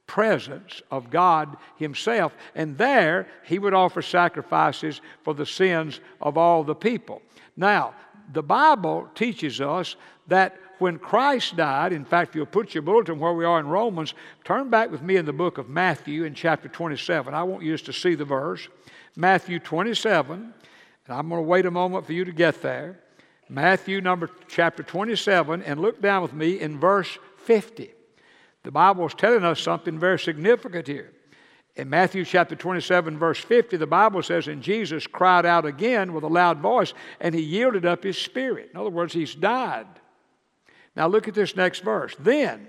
presence 0.08 0.82
of 0.90 1.10
God 1.10 1.58
Himself. 1.78 2.36
And 2.56 2.78
there 2.78 3.28
He 3.46 3.60
would 3.60 3.74
offer 3.74 4.02
sacrifices 4.02 5.02
for 5.24 5.34
the 5.34 5.46
sins 5.46 6.00
of 6.22 6.38
all 6.38 6.64
the 6.64 6.76
people. 6.76 7.22
Now, 7.56 7.94
the 8.34 8.44
Bible 8.44 9.10
teaches 9.16 9.62
us 9.62 9.96
that 10.28 10.58
when 10.80 11.00
Christ 11.00 11.56
died, 11.56 11.92
in 11.92 12.06
fact, 12.06 12.30
if 12.30 12.36
you'll 12.36 12.46
put 12.46 12.76
your 12.76 12.84
bulletin 12.84 13.20
where 13.20 13.34
we 13.34 13.46
are 13.46 13.60
in 13.60 13.68
Romans, 13.68 14.14
turn 14.44 14.70
back 14.70 14.92
with 14.92 15.02
me 15.02 15.16
in 15.16 15.26
the 15.26 15.34
book 15.34 15.58
of 15.58 15.70
Matthew 15.70 16.24
in 16.24 16.34
chapter 16.34 16.68
27. 16.68 17.34
I 17.34 17.44
want 17.44 17.64
you 17.64 17.72
just 17.72 17.86
to 17.86 17.94
see 17.94 18.16
the 18.16 18.26
verse. 18.26 18.68
Matthew 19.16 19.60
27, 19.60 20.54
and 21.08 21.18
I'm 21.18 21.30
going 21.30 21.40
to 21.40 21.48
wait 21.48 21.66
a 21.66 21.72
moment 21.72 22.06
for 22.06 22.14
you 22.14 22.26
to 22.26 22.32
get 22.32 22.62
there. 22.62 23.00
Matthew 23.50 24.02
number 24.02 24.30
chapter 24.48 24.84
27, 24.84 25.64
and 25.64 25.80
look 25.80 26.02
down 26.02 26.22
with 26.22 26.34
me 26.34 26.60
in 26.60 26.80
verse 26.80 27.18
50. 27.46 27.90
The 28.64 28.72
Bible 28.72 29.06
is 29.08 29.14
telling 29.14 29.46
us 29.46 29.62
something 29.62 29.98
very 29.98 30.20
significant 30.20 30.88
here. 30.88 31.14
In 31.78 31.90
Matthew 31.90 32.26
chapter 32.26 32.56
27, 32.56 33.18
verse 33.18 33.40
50, 33.40 33.78
the 33.78 33.88
Bible 33.88 34.22
says, 34.22 34.48
And 34.48 34.62
Jesus 34.62 35.08
cried 35.08 35.46
out 35.46 35.66
again 35.66 36.12
with 36.12 36.24
a 36.24 36.28
loud 36.28 36.60
voice, 36.60 36.94
and 37.22 37.34
he 37.34 37.42
yielded 37.42 37.86
up 37.86 38.04
his 38.04 38.18
spirit. 38.18 38.72
In 38.74 38.80
other 38.80 38.90
words, 38.90 39.14
he's 39.14 39.36
died. 39.36 39.88
Now 40.96 41.08
look 41.08 41.28
at 41.28 41.36
this 41.36 41.56
next 41.56 41.84
verse. 41.84 42.16
Then, 42.20 42.68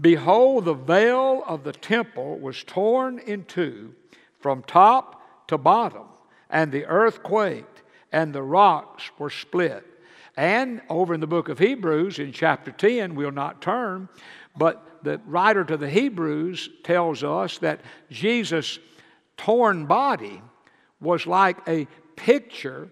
behold, 0.00 0.64
the 0.64 0.74
veil 0.74 1.44
of 1.46 1.62
the 1.62 1.72
temple 1.72 2.38
was 2.38 2.64
torn 2.64 3.18
in 3.18 3.44
two 3.44 3.94
from 4.40 4.62
top 4.62 5.46
to 5.48 5.58
bottom, 5.58 6.06
and 6.50 6.70
the 6.72 6.86
earth 6.86 7.22
quaked, 7.22 7.82
and 8.12 8.34
the 8.34 8.42
rocks 8.42 9.10
were 9.18 9.30
split. 9.30 9.86
And 10.36 10.80
over 10.88 11.14
in 11.14 11.20
the 11.20 11.26
book 11.26 11.48
of 11.48 11.58
Hebrews, 11.58 12.18
in 12.18 12.32
chapter 12.32 12.70
10, 12.70 13.14
we'll 13.14 13.30
not 13.30 13.60
turn, 13.60 14.08
but 14.56 14.86
the 15.02 15.20
writer 15.26 15.64
to 15.64 15.76
the 15.76 15.88
Hebrews 15.88 16.68
tells 16.82 17.22
us 17.24 17.58
that 17.58 17.80
Jesus' 18.10 18.78
torn 19.36 19.86
body 19.86 20.42
was 21.00 21.26
like 21.26 21.58
a 21.66 21.86
picture 22.16 22.90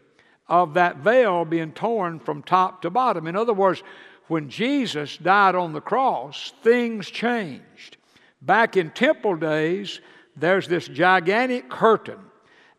of 0.48 0.74
that 0.74 0.98
veil 0.98 1.44
being 1.44 1.72
torn 1.72 2.18
from 2.18 2.42
top 2.42 2.82
to 2.82 2.90
bottom. 2.90 3.26
In 3.26 3.36
other 3.36 3.52
words, 3.52 3.82
when 4.28 4.48
Jesus 4.48 5.16
died 5.16 5.54
on 5.54 5.72
the 5.72 5.80
cross, 5.80 6.52
things 6.62 7.10
changed. 7.10 7.96
Back 8.40 8.76
in 8.76 8.90
temple 8.90 9.36
days, 9.36 10.00
there's 10.36 10.68
this 10.68 10.86
gigantic 10.86 11.68
curtain, 11.68 12.18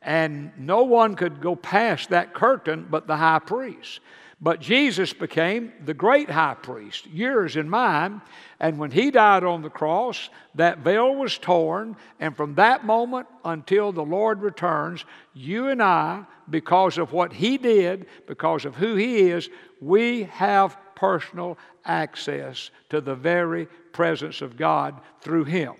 and 0.01 0.51
no 0.57 0.83
one 0.83 1.15
could 1.15 1.41
go 1.41 1.55
past 1.55 2.09
that 2.09 2.33
curtain 2.33 2.87
but 2.89 3.07
the 3.07 3.17
high 3.17 3.39
priest. 3.39 3.99
But 4.41 4.61
Jesus 4.61 5.11
became 5.11 5.73
the 5.83 5.93
great 5.93 6.29
high 6.29 6.53
priest, 6.53 7.07
yours 7.07 7.57
and 7.57 7.69
mine. 7.69 8.21
And 8.61 8.77
when 8.77 8.89
he 8.89 9.11
died 9.11 9.43
on 9.43 9.61
the 9.61 9.69
cross, 9.69 10.29
that 10.55 10.77
veil 10.77 11.13
was 11.15 11.37
torn. 11.37 11.97
And 12.21 12.35
from 12.37 12.55
that 12.55 12.85
moment 12.85 13.27
until 13.43 13.91
the 13.91 14.03
Lord 14.03 14.41
returns, 14.41 15.03
you 15.33 15.67
and 15.67 15.83
I, 15.83 16.23
because 16.49 16.97
of 16.97 17.11
what 17.11 17.33
he 17.33 17.57
did, 17.57 18.05
because 18.27 18.63
of 18.63 18.75
who 18.75 18.95
he 18.95 19.29
is, 19.29 19.49
we 19.81 20.23
have 20.23 20.77
personal 20.95 21.57
access 21.83 22.71
to 22.89 23.01
the 23.01 23.15
very 23.15 23.65
presence 23.91 24.41
of 24.41 24.55
God 24.55 25.01
through 25.19 25.45
him. 25.45 25.73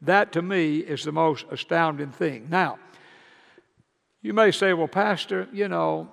That 0.00 0.32
to 0.32 0.42
me 0.42 0.78
is 0.78 1.04
the 1.04 1.12
most 1.12 1.44
astounding 1.50 2.12
thing. 2.12 2.46
Now, 2.48 2.78
you 4.22 4.32
may 4.32 4.50
say, 4.50 4.72
well, 4.72 4.88
Pastor, 4.88 5.48
you 5.52 5.68
know, 5.68 6.08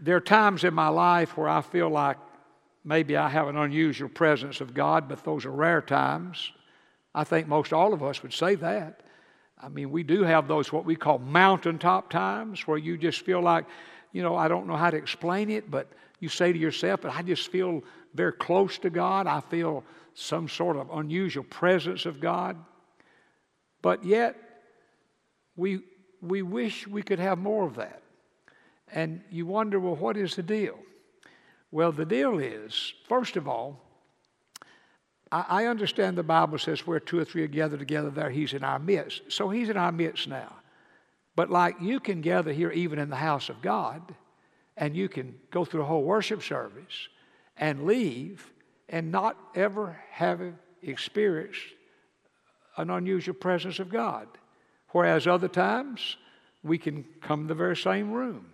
there 0.00 0.16
are 0.16 0.20
times 0.20 0.64
in 0.64 0.74
my 0.74 0.88
life 0.88 1.36
where 1.36 1.48
I 1.48 1.60
feel 1.60 1.88
like 1.88 2.16
maybe 2.84 3.16
I 3.16 3.28
have 3.28 3.48
an 3.48 3.56
unusual 3.56 4.08
presence 4.08 4.60
of 4.60 4.74
God, 4.74 5.08
but 5.08 5.24
those 5.24 5.44
are 5.44 5.50
rare 5.50 5.82
times. 5.82 6.52
I 7.14 7.24
think 7.24 7.48
most 7.48 7.72
all 7.72 7.92
of 7.92 8.02
us 8.02 8.22
would 8.22 8.32
say 8.32 8.54
that. 8.56 9.02
I 9.60 9.68
mean, 9.68 9.90
we 9.90 10.04
do 10.04 10.22
have 10.22 10.46
those 10.46 10.72
what 10.72 10.84
we 10.84 10.94
call 10.94 11.18
mountaintop 11.18 12.10
times 12.10 12.66
where 12.66 12.78
you 12.78 12.96
just 12.96 13.24
feel 13.24 13.40
like, 13.40 13.66
you 14.12 14.22
know, 14.22 14.36
I 14.36 14.48
don't 14.48 14.66
know 14.66 14.76
how 14.76 14.90
to 14.90 14.96
explain 14.96 15.50
it, 15.50 15.70
but 15.70 15.88
you 16.20 16.28
say 16.28 16.52
to 16.52 16.58
yourself, 16.58 17.00
but 17.02 17.12
I 17.14 17.22
just 17.22 17.50
feel 17.50 17.82
very 18.14 18.32
close 18.32 18.78
to 18.78 18.90
God. 18.90 19.26
I 19.26 19.40
feel 19.40 19.84
some 20.14 20.48
sort 20.48 20.76
of 20.76 20.90
unusual 20.90 21.44
presence 21.44 22.06
of 22.06 22.20
God. 22.20 22.56
But 23.82 24.04
yet, 24.04 24.36
we, 25.56 25.80
we 26.20 26.42
wish 26.42 26.86
we 26.86 27.02
could 27.02 27.18
have 27.18 27.38
more 27.38 27.66
of 27.66 27.76
that. 27.76 28.02
And 28.92 29.22
you 29.30 29.46
wonder, 29.46 29.78
well, 29.78 29.96
what 29.96 30.16
is 30.16 30.36
the 30.36 30.42
deal? 30.42 30.78
Well, 31.70 31.92
the 31.92 32.06
deal 32.06 32.38
is, 32.38 32.94
first 33.08 33.36
of 33.36 33.46
all, 33.46 33.80
I, 35.30 35.44
I 35.48 35.66
understand 35.66 36.16
the 36.16 36.22
Bible 36.22 36.58
says 36.58 36.86
where 36.86 37.00
two 37.00 37.18
or 37.18 37.24
three 37.24 37.42
are 37.42 37.48
gathered 37.48 37.78
together, 37.78 38.10
there 38.10 38.30
He's 38.30 38.54
in 38.54 38.64
our 38.64 38.78
midst. 38.78 39.22
So 39.28 39.50
He's 39.50 39.68
in 39.68 39.76
our 39.76 39.92
midst 39.92 40.28
now. 40.28 40.54
But 41.36 41.50
like 41.50 41.76
you 41.80 42.00
can 42.00 42.20
gather 42.20 42.52
here 42.52 42.70
even 42.70 42.98
in 42.98 43.10
the 43.10 43.16
house 43.16 43.48
of 43.48 43.62
God, 43.62 44.14
and 44.76 44.96
you 44.96 45.08
can 45.08 45.34
go 45.50 45.64
through 45.64 45.82
a 45.82 45.86
whole 45.86 46.04
worship 46.04 46.42
service 46.42 47.08
and 47.56 47.84
leave 47.84 48.50
and 48.88 49.12
not 49.12 49.36
ever 49.54 50.00
have 50.10 50.40
experienced 50.82 51.60
an 52.76 52.90
unusual 52.90 53.34
presence 53.34 53.78
of 53.80 53.90
God. 53.90 54.28
Whereas 54.92 55.26
other 55.26 55.48
times, 55.48 56.16
we 56.62 56.78
can 56.78 57.04
come 57.20 57.42
to 57.42 57.48
the 57.48 57.54
very 57.54 57.76
same 57.76 58.12
room 58.12 58.46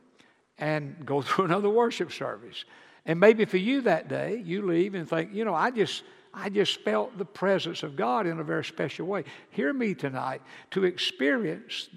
and 0.58 1.04
go 1.04 1.22
through 1.22 1.46
another 1.46 1.70
worship 1.70 2.12
service. 2.12 2.64
And 3.06 3.20
maybe 3.20 3.44
for 3.44 3.58
you 3.58 3.82
that 3.82 4.08
day, 4.08 4.42
you 4.44 4.62
leave 4.62 4.94
and 4.94 5.08
think, 5.08 5.34
you 5.34 5.44
know, 5.44 5.54
I 5.54 5.70
just, 5.70 6.02
I 6.32 6.48
just 6.48 6.80
felt 6.80 7.18
the 7.18 7.24
presence 7.24 7.82
of 7.82 7.96
God 7.96 8.26
in 8.26 8.40
a 8.40 8.44
very 8.44 8.64
special 8.64 9.06
way. 9.06 9.24
Hear 9.50 9.72
me 9.72 9.94
tonight. 9.94 10.40
To 10.72 10.84
experience 10.84 11.88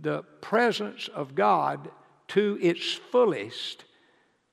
the 0.00 0.22
presence 0.40 1.08
of 1.08 1.34
God 1.34 1.90
to 2.28 2.58
its 2.60 2.92
fullest, 2.92 3.84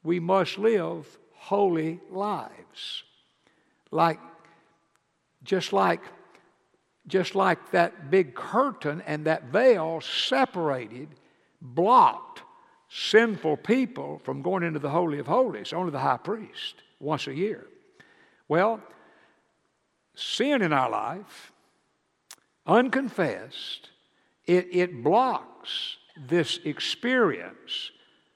we 0.03 0.19
must 0.19 0.57
live 0.57 1.05
holy 1.33 1.99
lives. 2.09 3.03
Like, 3.91 4.19
just 5.43 5.73
like, 5.73 6.01
just 7.07 7.35
like 7.35 7.71
that 7.71 8.09
big 8.09 8.33
curtain 8.33 9.01
and 9.05 9.25
that 9.25 9.45
veil 9.45 10.01
separated, 10.01 11.09
blocked 11.61 12.41
sinful 12.89 13.57
people 13.57 14.21
from 14.23 14.41
going 14.41 14.63
into 14.63 14.79
the 14.79 14.89
Holy 14.89 15.19
of 15.19 15.27
Holies, 15.27 15.73
only 15.73 15.91
the 15.91 15.99
high 15.99 16.17
priest, 16.17 16.75
once 16.99 17.27
a 17.27 17.33
year. 17.33 17.67
Well, 18.47 18.81
sin 20.15 20.61
in 20.61 20.71
our 20.71 20.89
life, 20.89 21.51
unconfessed, 22.65 23.89
it, 24.45 24.67
it 24.71 25.03
blocks 25.03 25.97
this 26.27 26.59
experience 26.65 27.91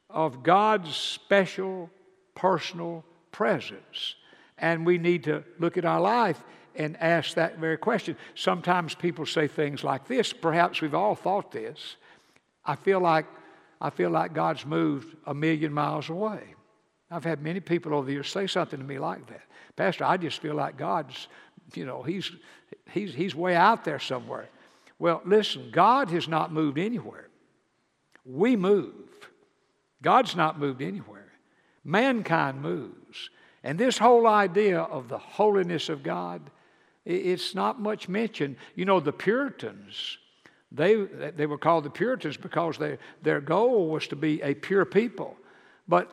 of 0.10 0.42
God's 0.42 0.96
special 0.96 1.90
personal 2.34 3.04
presence. 3.32 4.16
And 4.58 4.86
we 4.86 4.98
need 4.98 5.24
to 5.26 5.44
look 5.60 5.78
at 5.78 5.86
our 5.86 6.02
life 6.02 6.44
and 6.76 6.98
ask 6.98 7.36
that 7.36 7.58
very 7.58 7.78
question. 7.78 8.16
Sometimes 8.36 8.96
people 8.96 9.26
say 9.26 9.48
things 9.48 9.84
like 9.84 10.08
this. 10.08 10.34
Perhaps 10.34 10.82
we've 10.82 10.96
all 10.96 11.16
thought 11.16 11.52
this. 11.52 11.96
I 12.66 12.76
feel 12.76 13.00
like 13.00 13.26
I 13.80 13.90
feel 13.90 14.10
like 14.10 14.34
God's 14.34 14.66
moved 14.66 15.16
a 15.26 15.34
million 15.34 15.72
miles 15.72 16.10
away. 16.10 16.56
I've 17.12 17.24
had 17.24 17.42
many 17.42 17.60
people 17.60 17.94
over 17.94 18.06
the 18.06 18.14
years 18.14 18.30
say 18.30 18.48
something 18.48 18.80
to 18.80 18.86
me 18.86 19.00
like 19.00 19.28
that. 19.28 19.44
Pastor, 19.76 20.04
I 20.04 20.18
just 20.18 20.40
feel 20.40 20.56
like 20.56 20.78
God's, 20.78 21.28
you 21.74 21.86
know, 21.86 22.02
he's, 22.02 22.32
he's, 22.92 23.14
he's 23.14 23.36
way 23.36 23.56
out 23.56 23.86
there 23.86 24.00
somewhere. 24.00 24.50
Well, 25.00 25.22
listen, 25.26 25.70
God 25.72 26.10
has 26.10 26.28
not 26.28 26.52
moved 26.52 26.80
anywhere. 26.80 27.30
We 28.26 28.56
move. 28.56 28.94
God's 30.02 30.36
not 30.36 30.60
moved 30.60 30.82
anywhere. 30.82 31.32
Mankind 31.86 32.62
moves. 32.62 33.07
And 33.68 33.78
this 33.78 33.98
whole 33.98 34.28
idea 34.28 34.80
of 34.80 35.10
the 35.10 35.18
holiness 35.18 35.90
of 35.90 36.02
God, 36.02 36.40
it's 37.04 37.54
not 37.54 37.82
much 37.82 38.08
mentioned. 38.08 38.56
You 38.76 38.86
know, 38.86 39.02
the 39.02 39.12
Puritans, 39.12 40.20
they, 40.72 40.96
they 40.96 41.46
were 41.46 41.58
called 41.58 41.84
the 41.84 41.90
Puritans 41.90 42.38
because 42.38 42.78
they, 42.78 42.98
their 43.24 43.42
goal 43.42 43.90
was 43.90 44.08
to 44.08 44.16
be 44.16 44.42
a 44.42 44.54
pure 44.54 44.86
people. 44.86 45.36
But 45.86 46.10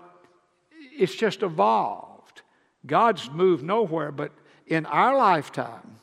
it's 0.98 1.14
just 1.14 1.44
evolved. 1.44 2.42
God's 2.86 3.30
moved 3.30 3.62
nowhere, 3.62 4.10
but 4.10 4.32
in 4.66 4.84
our 4.86 5.16
lifetime, 5.16 6.00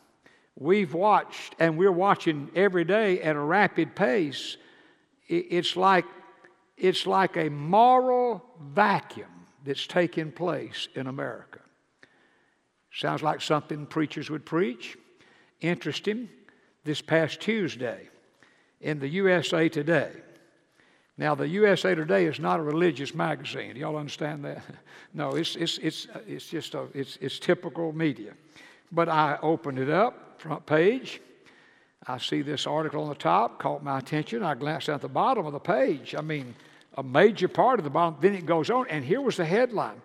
we've 0.58 0.94
watched, 0.94 1.58
and 1.60 1.78
we're 1.78 1.92
watching 1.92 2.50
every 2.56 2.86
day 2.86 3.22
at 3.22 3.36
a 3.36 3.42
rapid 3.42 3.94
pace. 3.94 4.56
It's 5.28 5.76
like, 5.76 6.06
it's 6.78 7.06
like 7.06 7.36
a 7.36 7.50
moral 7.50 8.42
vacuum 8.74 9.41
that's 9.66 9.88
taking 9.88 10.32
place 10.32 10.88
in 10.96 11.08
America. 11.08 11.60
Sounds 12.94 13.24
like 13.24 13.42
something 13.42 13.86
preachers 13.86 14.30
would 14.30 14.46
preach. 14.46 14.98
Interesting. 15.62 16.30
This 16.84 17.00
past 17.00 17.40
Tuesday, 17.40 18.10
in 18.82 19.00
the 19.00 19.08
USA 19.08 19.70
Today. 19.70 20.12
Now, 21.18 21.36
the 21.36 21.48
USA 21.48 21.94
Today 21.94 22.26
is 22.26 22.40
not 22.40 22.60
a 22.60 22.64
religious 22.64 23.14
magazine. 23.14 23.76
Do 23.76 23.80
y'all 23.80 23.98
understand 23.98 24.44
that? 24.46 24.64
No, 25.14 25.36
it's, 25.36 25.58
it's, 25.58 25.78
it's, 25.80 26.08
uh, 26.16 26.20
it's 26.26 26.48
just 26.48 26.74
a, 26.74 26.88
it's, 26.94 27.18
it's 27.20 27.38
typical 27.38 27.92
media. 27.92 28.32
But 28.94 29.10
I 29.10 29.38
opened 29.42 29.78
it 29.78 29.90
up, 29.90 30.40
front 30.42 30.66
page. 30.66 31.20
I 32.08 32.18
see 32.18 32.42
this 32.42 32.66
article 32.66 33.04
on 33.04 33.10
the 33.10 33.16
top, 33.16 33.60
caught 33.60 33.84
my 33.84 34.00
attention. 34.00 34.42
I 34.42 34.56
glanced 34.56 34.88
at 34.88 35.02
the 35.02 35.10
bottom 35.10 35.46
of 35.46 35.52
the 35.52 35.60
page. 35.60 36.16
I 36.18 36.22
mean, 36.22 36.56
a 36.96 37.04
major 37.04 37.48
part 37.48 37.80
of 37.80 37.84
the 37.84 37.90
bottom. 37.90 38.18
Then 38.20 38.36
it 38.36 38.46
goes 38.46 38.70
on, 38.70 38.88
and 38.90 39.04
here 39.04 39.22
was 39.22 39.38
the 39.38 39.46
headline 39.46 40.02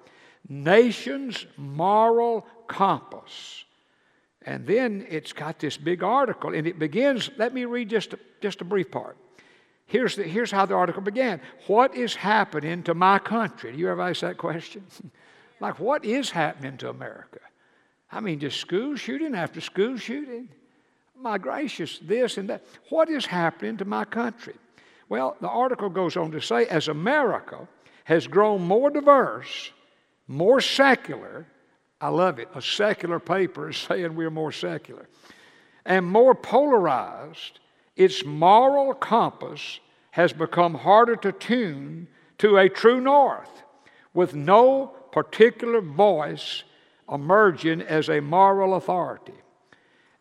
Nation's 0.49 1.47
Moral 1.57 2.47
Compass. 2.69 3.65
And 4.43 4.65
then 4.67 5.05
it's 5.09 5.33
got 5.33 5.59
this 5.59 5.77
big 5.77 6.03
article, 6.05 6.55
and 6.55 6.67
it 6.67 6.79
begins. 6.79 7.31
Let 7.37 7.53
me 7.53 7.65
read 7.65 7.91
just 7.91 8.13
a, 8.13 8.19
just 8.41 8.61
a 8.61 8.65
brief 8.65 8.91
part. 8.91 9.17
Here's, 9.87 10.17
the, 10.17 10.25
here's 10.25 10.51
how 10.51 10.67
the 10.67 10.75
article 10.75 11.03
began. 11.03 11.41
What 11.67 11.97
is 11.97 12.15
happening 12.15 12.83
to 12.85 12.95
my 12.95 13.19
country? 13.19 13.73
Do 13.73 13.79
you 13.79 13.89
ever 13.89 14.03
ask 14.03 14.21
that 14.21 14.37
question? 14.37 14.85
like, 15.61 15.79
what 15.81 16.05
is 16.05 16.31
happening 16.31 16.77
to 16.79 16.91
America? 16.91 17.41
I 18.11 18.21
mean, 18.21 18.39
just 18.39 18.61
school 18.61 18.97
shooting 18.97 19.35
after 19.35 19.61
school 19.61 19.97
shooting? 19.97 20.49
My 21.19 21.39
gracious, 21.39 21.99
this 22.01 22.37
and 22.37 22.49
that. 22.51 22.65
What 22.89 23.09
is 23.09 23.27
happening 23.27 23.77
to 23.79 23.85
my 23.85 24.05
country? 24.05 24.55
Well, 25.09 25.37
the 25.41 25.49
article 25.49 25.89
goes 25.89 26.17
on 26.17 26.33
to 26.33 26.41
say 26.41 26.67
as 26.67 26.89
America 26.89 27.69
has 28.05 28.27
grown 28.27 28.63
more 28.63 28.91
diverse, 28.91 29.71
more 30.27 30.61
secular, 30.61 31.47
I 32.01 32.09
love 32.09 32.39
it. 32.39 32.49
A 32.55 32.63
secular 32.63 33.21
paper 33.21 33.71
is 33.71 33.77
saying 33.89 34.15
we're 34.15 34.31
more 34.31 34.53
secular. 34.53 35.09
And 35.85 36.05
more 36.05 36.35
polarized, 36.35 37.61
its 37.95 38.25
moral 38.25 38.93
compass 38.95 39.81
has 40.11 40.33
become 40.33 40.75
harder 40.75 41.17
to 41.17 41.33
tune 41.33 42.09
to 42.39 42.57
a 42.57 42.69
true 42.69 43.01
north 43.01 43.63
with 44.13 44.35
no 44.35 44.89
particular 45.13 45.81
voice 45.81 46.65
emerging 47.11 47.83
as 47.83 48.09
a 48.09 48.21
moral 48.21 48.75
authority. 48.75 49.35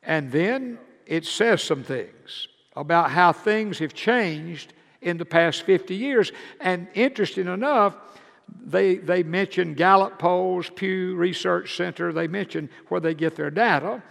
And 0.03 0.31
then 0.31 0.77
it 1.05 1.25
says 1.25 1.63
some 1.63 1.83
things 1.83 2.47
about 2.75 3.11
how 3.11 3.31
things 3.31 3.79
have 3.79 3.93
changed 3.93 4.73
in 5.01 5.17
the 5.17 5.25
past 5.25 5.63
50 5.63 5.95
years. 5.95 6.31
And 6.59 6.87
interesting 6.93 7.47
enough, 7.47 7.95
they, 8.63 8.95
they 8.95 9.23
mention 9.23 9.73
Gallup 9.73 10.19
polls, 10.19 10.69
Pew 10.75 11.15
Research 11.15 11.75
Center, 11.75 12.11
they 12.11 12.27
mention 12.27 12.69
where 12.89 12.99
they 12.99 13.13
get 13.13 13.35
their 13.35 13.51
data. 13.51 14.03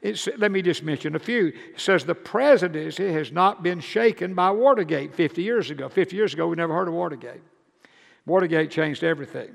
It's, 0.00 0.28
let 0.36 0.50
me 0.50 0.62
just 0.62 0.82
mention 0.82 1.14
a 1.14 1.18
few. 1.18 1.48
It 1.48 1.80
says 1.80 2.04
the 2.04 2.14
presidency 2.14 3.12
has 3.12 3.30
not 3.30 3.62
been 3.62 3.80
shaken 3.80 4.34
by 4.34 4.50
Watergate 4.50 5.14
50 5.14 5.42
years 5.42 5.70
ago. 5.70 5.88
50 5.88 6.16
years 6.16 6.34
ago, 6.34 6.48
we 6.48 6.56
never 6.56 6.74
heard 6.74 6.88
of 6.88 6.94
Watergate. 6.94 7.40
Watergate 8.26 8.70
changed 8.70 9.04
everything. 9.04 9.50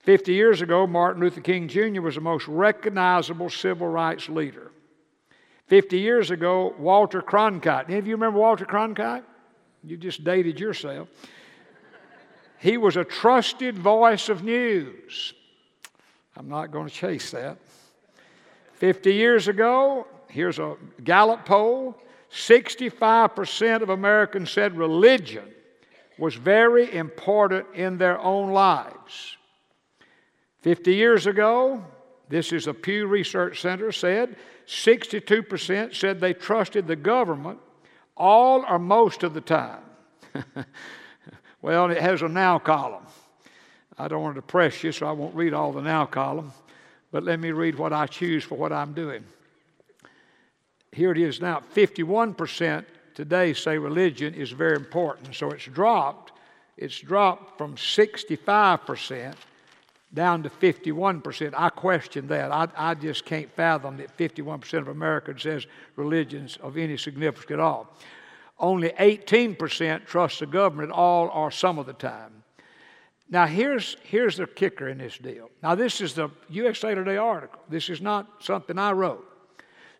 50 0.00 0.32
years 0.32 0.62
ago, 0.62 0.86
Martin 0.86 1.22
Luther 1.22 1.42
King 1.42 1.68
Jr. 1.68 2.00
was 2.00 2.14
the 2.14 2.20
most 2.20 2.48
recognizable 2.48 3.50
civil 3.50 3.88
rights 3.88 4.28
leader. 4.28 4.72
50 5.68 5.98
years 5.98 6.30
ago, 6.30 6.74
Walter 6.78 7.22
Cronkite. 7.22 7.88
Any 7.88 7.98
of 7.98 8.06
you 8.06 8.14
remember 8.14 8.38
Walter 8.38 8.64
Cronkite? 8.64 9.22
You 9.84 9.96
just 9.96 10.24
dated 10.24 10.58
yourself. 10.58 11.08
He 12.58 12.76
was 12.76 12.96
a 12.96 13.04
trusted 13.04 13.78
voice 13.78 14.28
of 14.28 14.42
news. 14.42 15.34
I'm 16.36 16.48
not 16.48 16.70
going 16.72 16.88
to 16.88 16.94
chase 16.94 17.30
that. 17.30 17.58
50 18.74 19.12
years 19.12 19.48
ago, 19.48 20.06
here's 20.28 20.58
a 20.58 20.76
Gallup 21.04 21.44
poll 21.44 21.96
65% 22.30 23.80
of 23.82 23.88
Americans 23.88 24.50
said 24.50 24.76
religion 24.76 25.44
was 26.18 26.34
very 26.34 26.92
important 26.94 27.66
in 27.74 27.96
their 27.96 28.18
own 28.18 28.50
lives. 28.50 29.36
50 30.60 30.94
years 30.94 31.26
ago, 31.26 31.82
this 32.28 32.52
is 32.52 32.66
a 32.66 32.74
Pew 32.74 33.06
Research 33.06 33.62
Center 33.62 33.92
said, 33.92 34.36
62% 34.68 35.94
said 35.94 36.20
they 36.20 36.34
trusted 36.34 36.86
the 36.86 36.96
government 36.96 37.58
all 38.16 38.64
or 38.68 38.78
most 38.78 39.22
of 39.22 39.34
the 39.34 39.40
time. 39.40 39.82
Well, 41.60 41.90
it 41.90 41.98
has 41.98 42.22
a 42.22 42.28
now 42.28 42.58
column. 42.58 43.06
I 43.98 44.06
don't 44.06 44.22
want 44.22 44.36
to 44.36 44.40
depress 44.40 44.84
you, 44.84 44.92
so 44.92 45.06
I 45.06 45.12
won't 45.12 45.34
read 45.34 45.54
all 45.54 45.72
the 45.72 45.82
now 45.82 46.06
column, 46.06 46.52
but 47.10 47.24
let 47.24 47.40
me 47.40 47.50
read 47.50 47.76
what 47.76 47.92
I 47.92 48.06
choose 48.06 48.44
for 48.44 48.56
what 48.56 48.72
I'm 48.72 48.92
doing. 48.92 49.24
Here 50.92 51.10
it 51.10 51.18
is 51.18 51.40
now 51.40 51.62
51% 51.74 52.84
today 53.14 53.52
say 53.54 53.76
religion 53.76 54.34
is 54.34 54.52
very 54.52 54.76
important. 54.76 55.34
So 55.34 55.50
it's 55.50 55.64
dropped. 55.64 56.32
It's 56.76 57.00
dropped 57.00 57.58
from 57.58 57.74
65% 57.74 59.34
down 60.12 60.42
to 60.42 60.50
51%. 60.50 61.54
I 61.56 61.68
question 61.68 62.28
that. 62.28 62.50
I, 62.50 62.68
I 62.76 62.94
just 62.94 63.24
can't 63.24 63.50
fathom 63.52 63.98
that 63.98 64.16
51% 64.16 64.78
of 64.78 64.88
Americans 64.88 65.42
says 65.42 65.66
religions 65.96 66.58
of 66.62 66.76
any 66.76 66.96
significance 66.96 67.50
at 67.50 67.60
all. 67.60 67.92
Only 68.58 68.90
18% 68.90 70.06
trust 70.06 70.40
the 70.40 70.46
government 70.46 70.92
all 70.92 71.28
or 71.28 71.50
some 71.50 71.78
of 71.78 71.86
the 71.86 71.92
time. 71.92 72.42
Now, 73.30 73.46
here's, 73.46 73.96
here's 74.04 74.38
the 74.38 74.46
kicker 74.46 74.88
in 74.88 74.98
this 74.98 75.18
deal. 75.18 75.50
Now, 75.62 75.74
this 75.74 76.00
is 76.00 76.14
the 76.14 76.30
USA 76.48 76.94
Today 76.94 77.18
article. 77.18 77.60
This 77.68 77.90
is 77.90 78.00
not 78.00 78.26
something 78.42 78.78
I 78.78 78.92
wrote. 78.92 79.26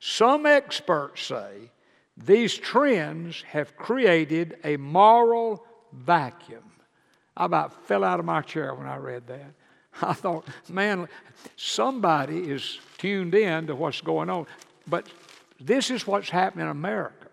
Some 0.01 0.47
experts 0.47 1.27
say 1.27 1.71
these 2.17 2.57
trends 2.57 3.43
have 3.49 3.77
created 3.77 4.57
a 4.65 4.77
moral 4.79 5.63
vacuum. 5.93 6.65
I 7.37 7.45
about 7.45 7.87
fell 7.87 8.03
out 8.03 8.19
of 8.19 8.27
my 8.27 8.41
chair 8.41 8.75
when 8.75 8.87
I 8.87 8.97
read 8.97 9.27
that. 9.27 9.53
I 10.03 10.13
thought, 10.13 10.47
man, 10.69 11.09
somebody 11.57 12.51
is 12.51 12.79
tuned 12.99 13.35
in 13.35 13.67
to 13.67 13.75
what's 13.75 14.01
going 14.01 14.31
on. 14.31 14.47
But 14.87 15.09
this 15.61 15.91
is 15.91 16.07
what's 16.07 16.31
happening 16.31 16.65
in 16.65 16.71
America. 16.71 17.29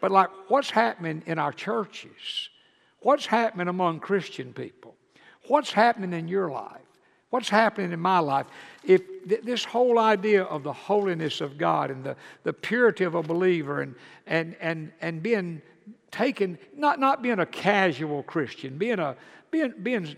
But 0.00 0.10
like 0.10 0.28
what's 0.48 0.70
happening 0.70 1.22
in 1.26 1.38
our 1.38 1.52
churches? 1.52 2.50
What's 3.00 3.26
happening 3.26 3.68
among 3.68 4.00
Christian 4.00 4.52
people? 4.52 4.94
What's 5.48 5.72
happening 5.72 6.12
in 6.18 6.28
your 6.28 6.50
life? 6.50 6.80
What's 7.30 7.48
happening 7.48 7.92
in 7.92 8.00
my 8.00 8.20
life? 8.20 8.46
If 8.84 9.02
th- 9.28 9.42
this 9.42 9.64
whole 9.64 9.98
idea 9.98 10.44
of 10.44 10.62
the 10.62 10.72
holiness 10.72 11.40
of 11.40 11.58
God 11.58 11.90
and 11.90 12.04
the, 12.04 12.16
the 12.44 12.52
purity 12.52 13.04
of 13.04 13.14
a 13.14 13.22
believer 13.22 13.80
and, 13.80 13.94
and, 14.26 14.56
and, 14.60 14.92
and 15.00 15.22
being 15.22 15.60
taken, 16.10 16.58
not, 16.76 17.00
not 17.00 17.22
being 17.22 17.40
a 17.40 17.46
casual 17.46 18.22
Christian, 18.22 18.78
being, 18.78 19.00
a, 19.00 19.16
being, 19.50 19.74
being 19.82 20.16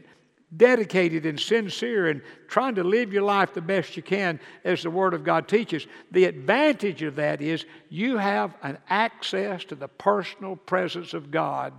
dedicated 0.57 1.27
and 1.27 1.38
sincere 1.38 2.09
and 2.09 2.23
trying 2.49 2.75
to 2.77 2.85
live 2.85 3.12
your 3.12 3.23
life 3.23 3.53
the 3.53 3.61
best 3.61 3.97
you 3.97 4.03
can 4.03 4.40
as 4.64 4.83
the 4.83 4.90
Word 4.90 5.14
of 5.14 5.25
God 5.25 5.49
teaches. 5.49 5.87
The 6.12 6.25
advantage 6.25 7.03
of 7.03 7.16
that 7.16 7.42
is 7.42 7.64
you 7.88 8.16
have 8.16 8.55
an 8.62 8.79
access 8.88 9.64
to 9.64 9.75
the 9.75 9.88
personal 9.88 10.57
presence 10.57 11.14
of 11.14 11.31
God, 11.31 11.73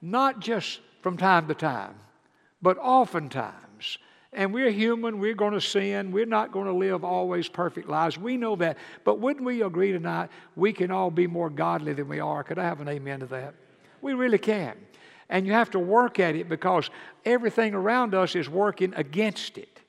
not 0.00 0.40
just 0.40 0.80
from 1.02 1.16
time 1.16 1.48
to 1.48 1.54
time, 1.54 1.94
but 2.62 2.78
oftentimes. 2.78 3.98
And 4.32 4.52
we're 4.52 4.70
human, 4.70 5.20
we're 5.20 5.34
going 5.34 5.52
to 5.52 5.60
sin, 5.60 6.10
we're 6.10 6.26
not 6.26 6.50
going 6.50 6.66
to 6.66 6.72
live 6.72 7.04
always 7.04 7.48
perfect 7.48 7.88
lives. 7.88 8.18
We 8.18 8.36
know 8.36 8.56
that. 8.56 8.78
But 9.04 9.20
wouldn't 9.20 9.44
we 9.44 9.62
agree 9.62 9.92
tonight 9.92 10.30
we 10.56 10.72
can 10.72 10.90
all 10.90 11.10
be 11.10 11.28
more 11.28 11.50
godly 11.50 11.92
than 11.92 12.08
we 12.08 12.18
are? 12.18 12.42
Could 12.42 12.58
I 12.58 12.64
have 12.64 12.80
an 12.80 12.88
amen 12.88 13.20
to 13.20 13.26
that? 13.26 13.54
We 14.02 14.14
really 14.14 14.38
can. 14.38 14.74
And 15.28 15.46
you 15.46 15.52
have 15.52 15.70
to 15.70 15.78
work 15.78 16.20
at 16.20 16.36
it 16.36 16.48
because 16.48 16.90
everything 17.24 17.74
around 17.74 18.14
us 18.14 18.34
is 18.34 18.48
working 18.48 18.92
against 18.94 19.58
it. 19.58 19.80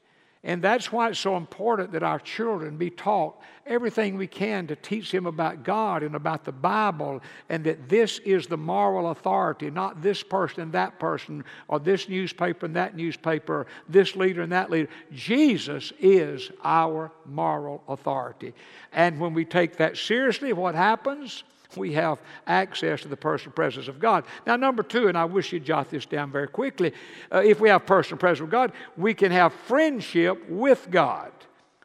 And 0.45 0.61
that's 0.61 0.91
why 0.91 1.09
it's 1.09 1.19
so 1.19 1.37
important 1.37 1.91
that 1.93 2.03
our 2.03 2.19
children 2.19 2.77
be 2.77 2.91
taught 2.91 3.41
everything 3.65 4.15
we 4.15 4.27
can 4.27 4.67
to 4.67 4.75
teach 4.75 5.11
them 5.11 5.25
about 5.25 5.63
God 5.63 6.03
and 6.03 6.13
about 6.13 6.43
the 6.43 6.51
Bible, 6.51 7.19
and 7.49 7.63
that 7.63 7.89
this 7.89 8.19
is 8.19 8.45
the 8.45 8.55
moral 8.55 9.09
authority, 9.09 9.71
not 9.71 10.03
this 10.03 10.21
person 10.21 10.61
and 10.61 10.71
that 10.73 10.99
person, 10.99 11.43
or 11.67 11.79
this 11.79 12.07
newspaper 12.07 12.67
and 12.67 12.75
that 12.75 12.95
newspaper, 12.95 13.65
this 13.89 14.15
leader 14.15 14.43
and 14.43 14.51
that 14.51 14.69
leader. 14.69 14.87
Jesus 15.11 15.91
is 15.99 16.51
our 16.63 17.11
moral 17.25 17.83
authority. 17.87 18.53
And 18.93 19.19
when 19.19 19.33
we 19.33 19.45
take 19.45 19.77
that 19.77 19.97
seriously, 19.97 20.53
what 20.53 20.75
happens? 20.75 21.43
We 21.77 21.93
have 21.93 22.21
access 22.47 23.01
to 23.01 23.07
the 23.07 23.17
personal 23.17 23.53
presence 23.53 23.87
of 23.87 23.99
God. 23.99 24.25
Now, 24.45 24.55
number 24.55 24.83
two, 24.83 25.07
and 25.07 25.17
I 25.17 25.25
wish 25.25 25.51
you'd 25.51 25.65
jot 25.65 25.89
this 25.89 26.05
down 26.05 26.31
very 26.31 26.47
quickly 26.47 26.93
uh, 27.31 27.41
if 27.45 27.59
we 27.59 27.69
have 27.69 27.85
personal 27.85 28.19
presence 28.19 28.43
of 28.43 28.49
God, 28.49 28.71
we 28.97 29.13
can 29.13 29.31
have 29.31 29.53
friendship 29.53 30.49
with 30.49 30.89
God. 30.89 31.31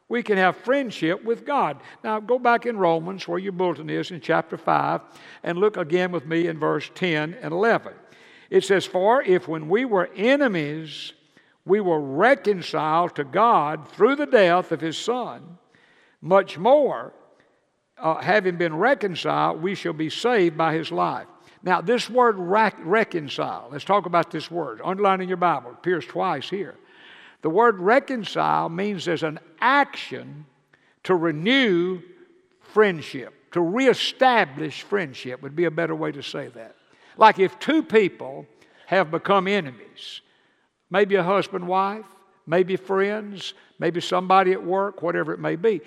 We 0.09 0.23
can 0.23 0.37
have 0.37 0.57
friendship 0.57 1.23
with 1.23 1.45
God. 1.45 1.79
Now, 2.03 2.19
go 2.19 2.37
back 2.37 2.65
in 2.65 2.77
Romans, 2.77 3.27
where 3.27 3.39
your 3.39 3.53
bulletin 3.53 3.89
is, 3.89 4.11
in 4.11 4.19
chapter 4.19 4.57
5, 4.57 5.01
and 5.43 5.57
look 5.57 5.77
again 5.77 6.11
with 6.11 6.25
me 6.25 6.47
in 6.47 6.59
verse 6.59 6.91
10 6.95 7.35
and 7.35 7.53
11. 7.53 7.93
It 8.49 8.65
says, 8.65 8.85
For 8.85 9.23
if 9.23 9.47
when 9.47 9.69
we 9.69 9.85
were 9.85 10.09
enemies, 10.15 11.13
we 11.65 11.79
were 11.79 12.01
reconciled 12.01 13.15
to 13.15 13.23
God 13.23 13.87
through 13.87 14.17
the 14.17 14.25
death 14.25 14.73
of 14.73 14.81
his 14.81 14.97
Son, 14.97 15.57
much 16.21 16.57
more 16.57 17.13
uh, 18.01 18.21
having 18.21 18.57
been 18.57 18.75
reconciled, 18.75 19.61
we 19.61 19.75
shall 19.75 19.93
be 19.93 20.09
saved 20.09 20.57
by 20.57 20.73
his 20.73 20.91
life. 20.91 21.27
Now, 21.63 21.81
this 21.81 22.09
word 22.09 22.37
rec- 22.37 22.79
reconcile, 22.79 23.69
let's 23.71 23.85
talk 23.85 24.05
about 24.05 24.31
this 24.31 24.49
word. 24.49 24.81
Underline 24.83 25.21
in 25.21 25.27
your 25.27 25.37
Bible, 25.37 25.71
it 25.71 25.75
appears 25.75 26.05
twice 26.05 26.49
here. 26.49 26.75
The 27.41 27.49
word 27.49 27.79
reconcile 27.79 28.69
means 28.69 29.05
there's 29.05 29.23
an 29.23 29.39
action 29.59 30.45
to 31.03 31.15
renew 31.15 32.01
friendship, 32.61 33.33
to 33.51 33.61
reestablish 33.61 34.83
friendship, 34.83 35.41
would 35.41 35.55
be 35.55 35.65
a 35.65 35.71
better 35.71 35.95
way 35.95 36.11
to 36.11 36.23
say 36.23 36.47
that. 36.49 36.75
Like 37.17 37.39
if 37.39 37.59
two 37.59 37.83
people 37.83 38.45
have 38.87 39.11
become 39.11 39.47
enemies, 39.47 40.21
maybe 40.89 41.15
a 41.15 41.23
husband, 41.23 41.67
wife, 41.67 42.05
maybe 42.45 42.75
friends, 42.75 43.53
maybe 43.79 44.01
somebody 44.01 44.51
at 44.51 44.63
work, 44.63 45.01
whatever 45.01 45.33
it 45.33 45.39
may 45.39 45.55
be. 45.55 45.81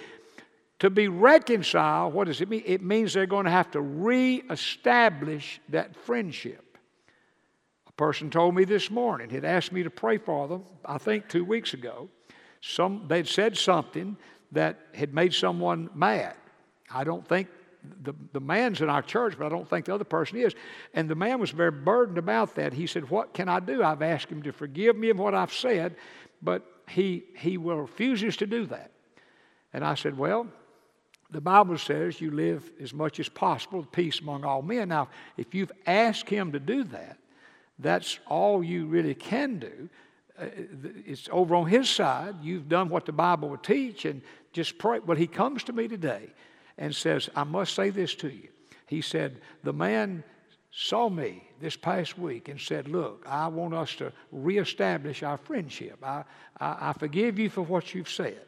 To 0.84 0.90
be 0.90 1.08
reconciled, 1.08 2.12
what 2.12 2.26
does 2.26 2.42
it 2.42 2.50
mean? 2.50 2.62
It 2.66 2.82
means 2.82 3.14
they're 3.14 3.24
going 3.24 3.46
to 3.46 3.50
have 3.50 3.70
to 3.70 3.80
reestablish 3.80 5.58
that 5.70 5.96
friendship. 5.96 6.76
A 7.86 7.92
person 7.92 8.28
told 8.28 8.54
me 8.54 8.66
this 8.66 8.90
morning, 8.90 9.30
he'd 9.30 9.46
asked 9.46 9.72
me 9.72 9.82
to 9.84 9.88
pray 9.88 10.18
for 10.18 10.46
them, 10.46 10.64
I 10.84 10.98
think 10.98 11.26
two 11.26 11.42
weeks 11.42 11.72
ago. 11.72 12.10
Some, 12.60 13.06
they'd 13.08 13.26
said 13.26 13.56
something 13.56 14.18
that 14.52 14.78
had 14.92 15.14
made 15.14 15.32
someone 15.32 15.88
mad. 15.94 16.34
I 16.90 17.02
don't 17.02 17.26
think 17.26 17.48
the, 18.02 18.12
the 18.34 18.40
man's 18.40 18.82
in 18.82 18.90
our 18.90 19.00
church, 19.00 19.36
but 19.38 19.46
I 19.46 19.48
don't 19.48 19.66
think 19.66 19.86
the 19.86 19.94
other 19.94 20.04
person 20.04 20.36
is. 20.36 20.54
And 20.92 21.08
the 21.08 21.14
man 21.14 21.40
was 21.40 21.50
very 21.50 21.70
burdened 21.70 22.18
about 22.18 22.56
that. 22.56 22.74
He 22.74 22.86
said, 22.86 23.08
What 23.08 23.32
can 23.32 23.48
I 23.48 23.58
do? 23.58 23.82
I've 23.82 24.02
asked 24.02 24.28
him 24.28 24.42
to 24.42 24.52
forgive 24.52 24.96
me 24.96 25.08
of 25.08 25.18
what 25.18 25.34
I've 25.34 25.54
said, 25.54 25.96
but 26.42 26.62
he, 26.90 27.24
he 27.38 27.56
refuses 27.56 28.36
to 28.36 28.46
do 28.46 28.66
that. 28.66 28.90
And 29.72 29.82
I 29.82 29.94
said, 29.94 30.18
Well, 30.18 30.46
the 31.34 31.40
Bible 31.40 31.76
says 31.76 32.20
you 32.20 32.30
live 32.30 32.70
as 32.80 32.94
much 32.94 33.18
as 33.18 33.28
possible 33.28 33.84
peace 33.90 34.20
among 34.20 34.44
all 34.44 34.62
men. 34.62 34.88
Now, 34.88 35.08
if 35.36 35.54
you've 35.54 35.72
asked 35.86 36.28
Him 36.28 36.52
to 36.52 36.60
do 36.60 36.84
that, 36.84 37.18
that's 37.78 38.20
all 38.28 38.62
you 38.62 38.86
really 38.86 39.14
can 39.14 39.58
do. 39.58 39.88
Uh, 40.38 40.46
it's 41.04 41.28
over 41.32 41.56
on 41.56 41.66
His 41.66 41.90
side. 41.90 42.36
You've 42.40 42.68
done 42.68 42.88
what 42.88 43.04
the 43.04 43.12
Bible 43.12 43.48
would 43.50 43.64
teach, 43.64 44.04
and 44.04 44.22
just 44.52 44.78
pray. 44.78 45.00
Well, 45.00 45.16
He 45.16 45.26
comes 45.26 45.64
to 45.64 45.72
me 45.72 45.88
today 45.88 46.30
and 46.78 46.94
says, 46.94 47.28
I 47.34 47.42
must 47.42 47.74
say 47.74 47.90
this 47.90 48.14
to 48.16 48.28
you. 48.28 48.48
He 48.86 49.00
said, 49.00 49.40
The 49.64 49.72
man 49.72 50.22
saw 50.70 51.08
me 51.08 51.48
this 51.60 51.76
past 51.76 52.16
week 52.16 52.48
and 52.48 52.60
said, 52.60 52.86
Look, 52.86 53.24
I 53.28 53.48
want 53.48 53.74
us 53.74 53.94
to 53.96 54.12
reestablish 54.30 55.24
our 55.24 55.36
friendship. 55.36 55.98
I, 56.02 56.22
I, 56.60 56.90
I 56.90 56.92
forgive 56.92 57.40
you 57.40 57.50
for 57.50 57.62
what 57.62 57.92
you've 57.92 58.10
said. 58.10 58.40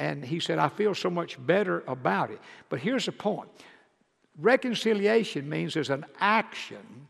And 0.00 0.24
he 0.24 0.40
said, 0.40 0.58
I 0.58 0.70
feel 0.70 0.94
so 0.94 1.10
much 1.10 1.36
better 1.46 1.84
about 1.86 2.30
it. 2.30 2.40
But 2.70 2.80
here's 2.80 3.04
the 3.04 3.12
point 3.12 3.50
reconciliation 4.38 5.46
means 5.46 5.74
there's 5.74 5.90
an 5.90 6.06
action 6.18 7.06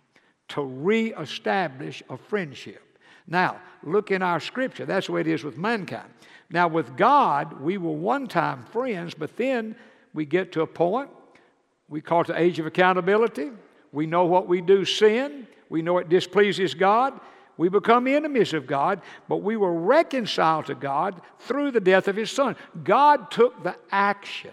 to 0.48 0.62
reestablish 0.62 2.02
a 2.10 2.16
friendship. 2.16 2.98
Now, 3.28 3.60
look 3.84 4.10
in 4.10 4.22
our 4.22 4.40
scripture. 4.40 4.86
That's 4.86 5.06
the 5.06 5.12
way 5.12 5.20
it 5.20 5.28
is 5.28 5.44
with 5.44 5.56
mankind. 5.56 6.08
Now, 6.50 6.66
with 6.66 6.96
God, 6.96 7.60
we 7.60 7.78
were 7.78 7.92
one 7.92 8.26
time 8.26 8.64
friends, 8.64 9.14
but 9.14 9.36
then 9.36 9.76
we 10.12 10.26
get 10.26 10.50
to 10.52 10.62
a 10.62 10.66
point, 10.66 11.10
we 11.88 12.00
call 12.00 12.22
it 12.22 12.26
the 12.26 12.40
age 12.40 12.58
of 12.58 12.66
accountability. 12.66 13.52
We 13.92 14.06
know 14.06 14.24
what 14.24 14.48
we 14.48 14.60
do 14.60 14.84
sin, 14.84 15.46
we 15.68 15.80
know 15.80 15.98
it 15.98 16.08
displeases 16.08 16.74
God, 16.74 17.20
we 17.60 17.68
become 17.68 18.06
enemies 18.06 18.54
of 18.54 18.66
God, 18.66 19.02
but 19.28 19.42
we 19.42 19.54
were 19.54 19.74
reconciled 19.74 20.64
to 20.64 20.74
God 20.74 21.20
through 21.40 21.72
the 21.72 21.80
death 21.80 22.08
of 22.08 22.16
His 22.16 22.30
Son. 22.30 22.56
God 22.84 23.30
took 23.30 23.62
the 23.62 23.76
action 23.92 24.52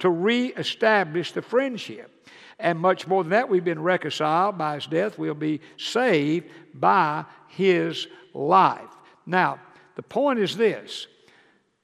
to 0.00 0.10
reestablish 0.10 1.30
the 1.30 1.40
friendship. 1.40 2.28
And 2.58 2.80
much 2.80 3.06
more 3.06 3.22
than 3.22 3.30
that, 3.30 3.48
we've 3.48 3.62
been 3.62 3.80
reconciled 3.80 4.58
by 4.58 4.74
His 4.74 4.86
death. 4.88 5.20
We'll 5.20 5.34
be 5.34 5.60
saved 5.76 6.48
by 6.74 7.26
His 7.46 8.08
life. 8.34 8.90
Now, 9.24 9.60
the 9.94 10.02
point 10.02 10.40
is 10.40 10.56
this 10.56 11.06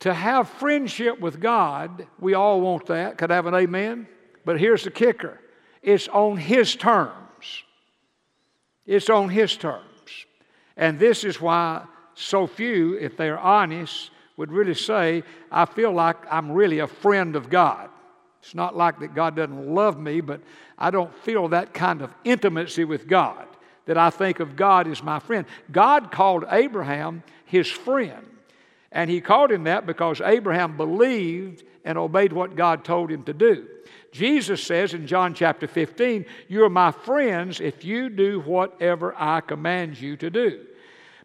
to 0.00 0.12
have 0.12 0.48
friendship 0.48 1.20
with 1.20 1.38
God, 1.38 2.04
we 2.18 2.34
all 2.34 2.60
want 2.60 2.86
that. 2.86 3.16
Could 3.16 3.30
I 3.30 3.36
have 3.36 3.46
an 3.46 3.54
amen? 3.54 4.08
But 4.44 4.58
here's 4.58 4.82
the 4.82 4.90
kicker 4.90 5.38
it's 5.84 6.08
on 6.08 6.36
His 6.36 6.74
terms. 6.74 7.62
It's 8.86 9.08
on 9.08 9.28
His 9.28 9.56
terms. 9.56 9.87
And 10.78 10.98
this 10.98 11.24
is 11.24 11.40
why 11.40 11.84
so 12.14 12.46
few, 12.46 12.94
if 12.94 13.16
they're 13.16 13.38
honest, 13.38 14.10
would 14.38 14.52
really 14.52 14.74
say, 14.74 15.24
I 15.50 15.66
feel 15.66 15.92
like 15.92 16.16
I'm 16.32 16.52
really 16.52 16.78
a 16.78 16.86
friend 16.86 17.36
of 17.36 17.50
God. 17.50 17.90
It's 18.40 18.54
not 18.54 18.76
like 18.76 19.00
that 19.00 19.14
God 19.14 19.34
doesn't 19.36 19.74
love 19.74 19.98
me, 19.98 20.20
but 20.20 20.40
I 20.78 20.90
don't 20.90 21.12
feel 21.24 21.48
that 21.48 21.74
kind 21.74 22.00
of 22.00 22.14
intimacy 22.24 22.84
with 22.84 23.08
God, 23.08 23.46
that 23.86 23.98
I 23.98 24.10
think 24.10 24.38
of 24.38 24.54
God 24.54 24.86
as 24.86 25.02
my 25.02 25.18
friend. 25.18 25.44
God 25.72 26.12
called 26.12 26.44
Abraham 26.48 27.24
his 27.44 27.68
friend. 27.68 28.24
And 28.92 29.10
he 29.10 29.20
called 29.20 29.50
him 29.50 29.64
that 29.64 29.86
because 29.86 30.20
Abraham 30.20 30.76
believed 30.76 31.64
and 31.84 31.98
obeyed 31.98 32.32
what 32.32 32.54
God 32.54 32.84
told 32.84 33.10
him 33.10 33.24
to 33.24 33.32
do. 33.32 33.66
Jesus 34.12 34.62
says 34.62 34.94
in 34.94 35.06
John 35.06 35.34
chapter 35.34 35.66
15, 35.66 36.24
You're 36.48 36.70
my 36.70 36.90
friends 36.90 37.60
if 37.60 37.84
you 37.84 38.08
do 38.08 38.40
whatever 38.40 39.14
I 39.16 39.40
command 39.40 40.00
you 40.00 40.16
to 40.16 40.30
do. 40.30 40.66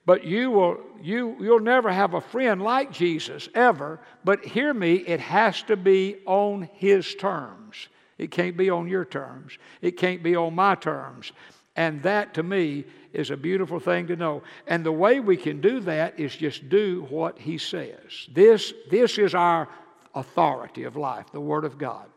But 0.05 0.25
you 0.25 0.51
will, 0.51 0.79
you, 1.01 1.37
you'll 1.39 1.61
never 1.61 1.91
have 1.91 2.13
a 2.13 2.21
friend 2.21 2.61
like 2.61 2.91
Jesus, 2.91 3.47
ever. 3.55 4.01
But 4.25 4.43
hear 4.43 4.73
me, 4.73 4.95
it 4.95 5.21
has 5.21 5.63
to 5.63 5.77
be 5.77 6.17
on 6.25 6.69
his 6.73 7.15
terms. 7.15 7.87
It 8.17 8.31
can't 8.31 8.57
be 8.57 8.69
on 8.69 8.87
your 8.87 9.05
terms. 9.05 9.57
It 9.81 9.91
can't 9.91 10.21
be 10.21 10.35
on 10.35 10.53
my 10.53 10.75
terms. 10.75 11.31
And 11.75 12.03
that 12.03 12.33
to 12.35 12.43
me 12.43 12.85
is 13.13 13.31
a 13.31 13.37
beautiful 13.37 13.79
thing 13.79 14.07
to 14.07 14.15
know. 14.15 14.43
And 14.67 14.85
the 14.85 14.91
way 14.91 15.19
we 15.19 15.37
can 15.37 15.61
do 15.61 15.79
that 15.81 16.19
is 16.19 16.35
just 16.35 16.67
do 16.69 17.07
what 17.09 17.39
he 17.39 17.57
says. 17.57 18.27
This, 18.31 18.73
this 18.91 19.17
is 19.17 19.33
our 19.33 19.69
authority 20.13 20.83
of 20.83 20.95
life, 20.95 21.25
the 21.31 21.41
Word 21.41 21.65
of 21.65 21.77
God. 21.77 22.07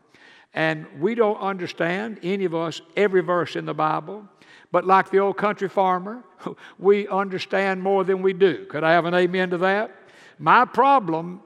And 0.57 0.87
we 0.99 1.13
don't 1.13 1.37
understand, 1.37 2.19
any 2.23 2.45
of 2.45 2.55
us, 2.55 2.81
every 2.95 3.21
verse 3.21 3.55
in 3.55 3.67
the 3.67 3.75
Bible. 3.75 4.27
But 4.71 4.87
like 4.87 5.11
the 5.11 5.19
old 5.19 5.37
country 5.37 5.69
farmer, 5.69 6.23
we 6.79 7.07
understand 7.09 7.83
more 7.83 8.03
than 8.03 8.23
we 8.23 8.33
do. 8.33 8.65
Could 8.65 8.83
I 8.83 8.93
have 8.93 9.05
an 9.05 9.13
amen 9.13 9.51
to 9.51 9.59
that? 9.59 9.91
My 10.39 10.65
problem 10.65 11.41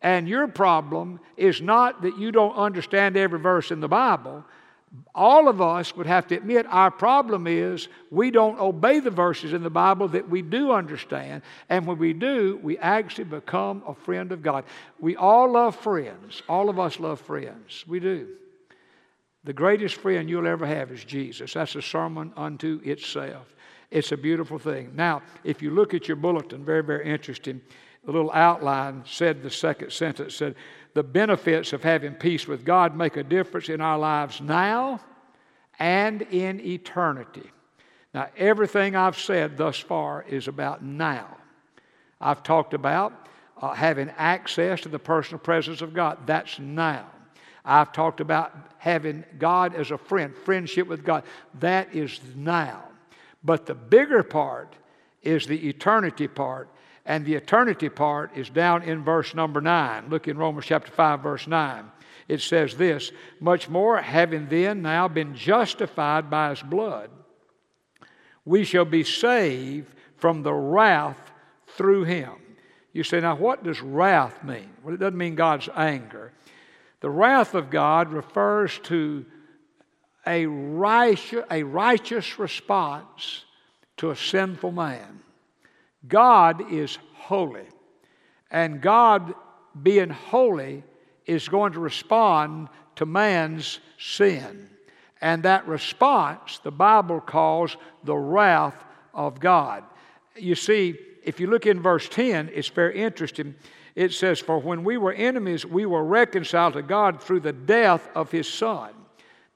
and 0.00 0.28
your 0.28 0.46
problem 0.46 1.18
is 1.36 1.60
not 1.60 2.02
that 2.02 2.16
you 2.16 2.30
don't 2.30 2.54
understand 2.54 3.16
every 3.16 3.40
verse 3.40 3.72
in 3.72 3.80
the 3.80 3.88
Bible. 3.88 4.44
All 5.12 5.48
of 5.48 5.60
us 5.60 5.96
would 5.96 6.06
have 6.06 6.28
to 6.28 6.36
admit 6.36 6.64
our 6.68 6.92
problem 6.92 7.48
is 7.48 7.88
we 8.12 8.30
don't 8.30 8.60
obey 8.60 9.00
the 9.00 9.10
verses 9.10 9.54
in 9.54 9.64
the 9.64 9.70
Bible 9.70 10.06
that 10.06 10.28
we 10.28 10.40
do 10.40 10.70
understand. 10.70 11.42
And 11.68 11.84
when 11.84 11.98
we 11.98 12.12
do, 12.12 12.60
we 12.62 12.78
actually 12.78 13.24
become 13.24 13.82
a 13.88 13.94
friend 13.94 14.30
of 14.30 14.40
God. 14.40 14.62
We 15.00 15.16
all 15.16 15.50
love 15.50 15.74
friends. 15.74 16.44
All 16.48 16.68
of 16.68 16.78
us 16.78 17.00
love 17.00 17.20
friends. 17.20 17.84
We 17.88 17.98
do. 17.98 18.28
The 19.44 19.52
greatest 19.52 19.96
friend 19.96 20.30
you'll 20.30 20.46
ever 20.46 20.66
have 20.66 20.92
is 20.92 21.04
Jesus. 21.04 21.54
That's 21.54 21.74
a 21.74 21.82
sermon 21.82 22.32
unto 22.36 22.80
itself. 22.84 23.54
It's 23.90 24.12
a 24.12 24.16
beautiful 24.16 24.58
thing. 24.58 24.92
Now, 24.94 25.22
if 25.44 25.60
you 25.60 25.70
look 25.70 25.94
at 25.94 26.08
your 26.08 26.16
bulletin, 26.16 26.64
very, 26.64 26.82
very 26.82 27.04
interesting, 27.06 27.60
the 28.04 28.12
little 28.12 28.32
outline 28.32 29.02
said 29.06 29.42
the 29.42 29.50
second 29.50 29.92
sentence 29.92 30.34
said, 30.34 30.54
The 30.94 31.02
benefits 31.02 31.72
of 31.72 31.82
having 31.82 32.14
peace 32.14 32.46
with 32.46 32.64
God 32.64 32.96
make 32.96 33.16
a 33.16 33.22
difference 33.22 33.68
in 33.68 33.80
our 33.80 33.98
lives 33.98 34.40
now 34.40 35.00
and 35.78 36.22
in 36.22 36.60
eternity. 36.60 37.50
Now, 38.14 38.28
everything 38.36 38.94
I've 38.94 39.18
said 39.18 39.56
thus 39.56 39.78
far 39.78 40.24
is 40.28 40.48
about 40.48 40.84
now. 40.84 41.36
I've 42.20 42.42
talked 42.42 42.74
about 42.74 43.28
uh, 43.60 43.72
having 43.72 44.10
access 44.16 44.80
to 44.82 44.88
the 44.88 44.98
personal 44.98 45.38
presence 45.38 45.82
of 45.82 45.94
God. 45.94 46.18
That's 46.26 46.58
now. 46.58 47.06
I've 47.64 47.92
talked 47.92 48.20
about 48.20 48.52
having 48.78 49.24
God 49.38 49.74
as 49.74 49.90
a 49.90 49.98
friend, 49.98 50.34
friendship 50.34 50.88
with 50.88 51.04
God. 51.04 51.24
That 51.60 51.94
is 51.94 52.20
now. 52.34 52.84
But 53.44 53.66
the 53.66 53.74
bigger 53.74 54.22
part 54.22 54.74
is 55.22 55.46
the 55.46 55.68
eternity 55.68 56.28
part. 56.28 56.68
And 57.04 57.24
the 57.24 57.34
eternity 57.34 57.88
part 57.88 58.36
is 58.36 58.48
down 58.48 58.82
in 58.82 59.04
verse 59.04 59.34
number 59.34 59.60
9. 59.60 60.08
Look 60.08 60.28
in 60.28 60.38
Romans 60.38 60.66
chapter 60.66 60.90
5, 60.90 61.20
verse 61.20 61.46
9. 61.46 61.84
It 62.28 62.40
says 62.40 62.76
this 62.76 63.10
Much 63.40 63.68
more, 63.68 64.00
having 64.00 64.48
then 64.48 64.82
now 64.82 65.08
been 65.08 65.34
justified 65.34 66.30
by 66.30 66.50
his 66.50 66.62
blood, 66.62 67.10
we 68.44 68.64
shall 68.64 68.84
be 68.84 69.04
saved 69.04 69.92
from 70.16 70.42
the 70.42 70.52
wrath 70.52 71.32
through 71.76 72.04
him. 72.04 72.32
You 72.92 73.02
say, 73.02 73.20
now 73.20 73.36
what 73.36 73.64
does 73.64 73.80
wrath 73.80 74.44
mean? 74.44 74.70
Well, 74.82 74.94
it 74.94 75.00
doesn't 75.00 75.16
mean 75.16 75.34
God's 75.34 75.68
anger. 75.74 76.32
The 77.02 77.10
wrath 77.10 77.54
of 77.54 77.68
God 77.68 78.12
refers 78.12 78.78
to 78.84 79.26
a 80.24 80.46
righteous, 80.46 81.44
a 81.50 81.64
righteous 81.64 82.38
response 82.38 83.44
to 83.96 84.10
a 84.10 84.16
sinful 84.16 84.70
man. 84.70 85.20
God 86.06 86.72
is 86.72 86.98
holy, 87.14 87.66
and 88.52 88.80
God, 88.80 89.34
being 89.82 90.10
holy, 90.10 90.84
is 91.26 91.48
going 91.48 91.72
to 91.72 91.80
respond 91.80 92.68
to 92.96 93.04
man's 93.04 93.80
sin. 93.98 94.70
And 95.20 95.42
that 95.42 95.66
response, 95.66 96.60
the 96.62 96.70
Bible 96.70 97.20
calls 97.20 97.76
the 98.04 98.16
wrath 98.16 98.84
of 99.12 99.40
God. 99.40 99.82
You 100.36 100.54
see, 100.54 100.96
if 101.24 101.40
you 101.40 101.48
look 101.48 101.66
in 101.66 101.80
verse 101.80 102.08
10, 102.08 102.50
it's 102.54 102.68
very 102.68 102.96
interesting 102.96 103.56
it 103.94 104.12
says, 104.12 104.40
For 104.40 104.58
when 104.58 104.84
we 104.84 104.96
were 104.96 105.12
enemies, 105.12 105.66
we 105.66 105.86
were 105.86 106.04
reconciled 106.04 106.74
to 106.74 106.82
God 106.82 107.22
through 107.22 107.40
the 107.40 107.52
death 107.52 108.08
of 108.14 108.30
his 108.30 108.48
Son. 108.48 108.90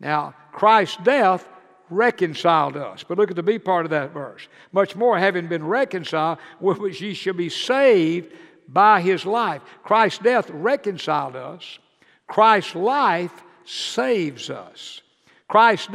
Now, 0.01 0.35
Christ's 0.53 0.99
death 1.03 1.49
reconciled 1.91 2.77
us. 2.77 3.05
But 3.07 3.19
look 3.19 3.31
at 3.31 3.37
the 3.37 3.43
B 3.43 3.59
part 3.59 3.87
of 3.87 3.91
that 3.91 4.13
verse. 4.13 4.49
Much 4.73 4.97
more, 4.97 5.19
having 5.19 5.47
been 5.47 5.67
reconciled, 5.67 6.39
with 6.61 6.79
which 6.79 7.01
ye 7.01 7.15
shall 7.15 7.35
be 7.35 7.49
saved 7.49 8.33
by 8.69 9.01
his 9.01 9.25
life. 9.25 9.63
Christ's 9.85 10.19
death 10.19 10.51
reconciled 10.51 11.37
us, 11.37 11.79
Christ's 12.27 12.75
life 12.75 13.45
saves 13.65 14.51
us. 14.51 15.03
Christ's 15.49 15.89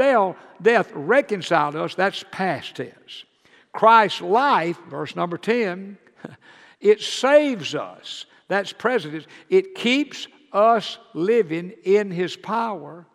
death 0.62 0.92
reconciled 0.94 1.76
us, 1.76 1.94
that's 1.94 2.24
past 2.32 2.76
tense. 2.76 3.26
Christ's 3.74 4.22
life, 4.22 4.80
verse 4.90 5.16
number 5.16 5.38
10, 5.38 5.98
it 6.80 7.02
saves 7.02 7.76
us. 7.76 8.26
That's 8.52 8.74
present. 8.74 9.28
It 9.50 9.76
keeps 9.76 10.28
us 10.52 10.98
living 11.14 11.72
in 11.86 12.12
His 12.12 12.36
power 12.36 13.06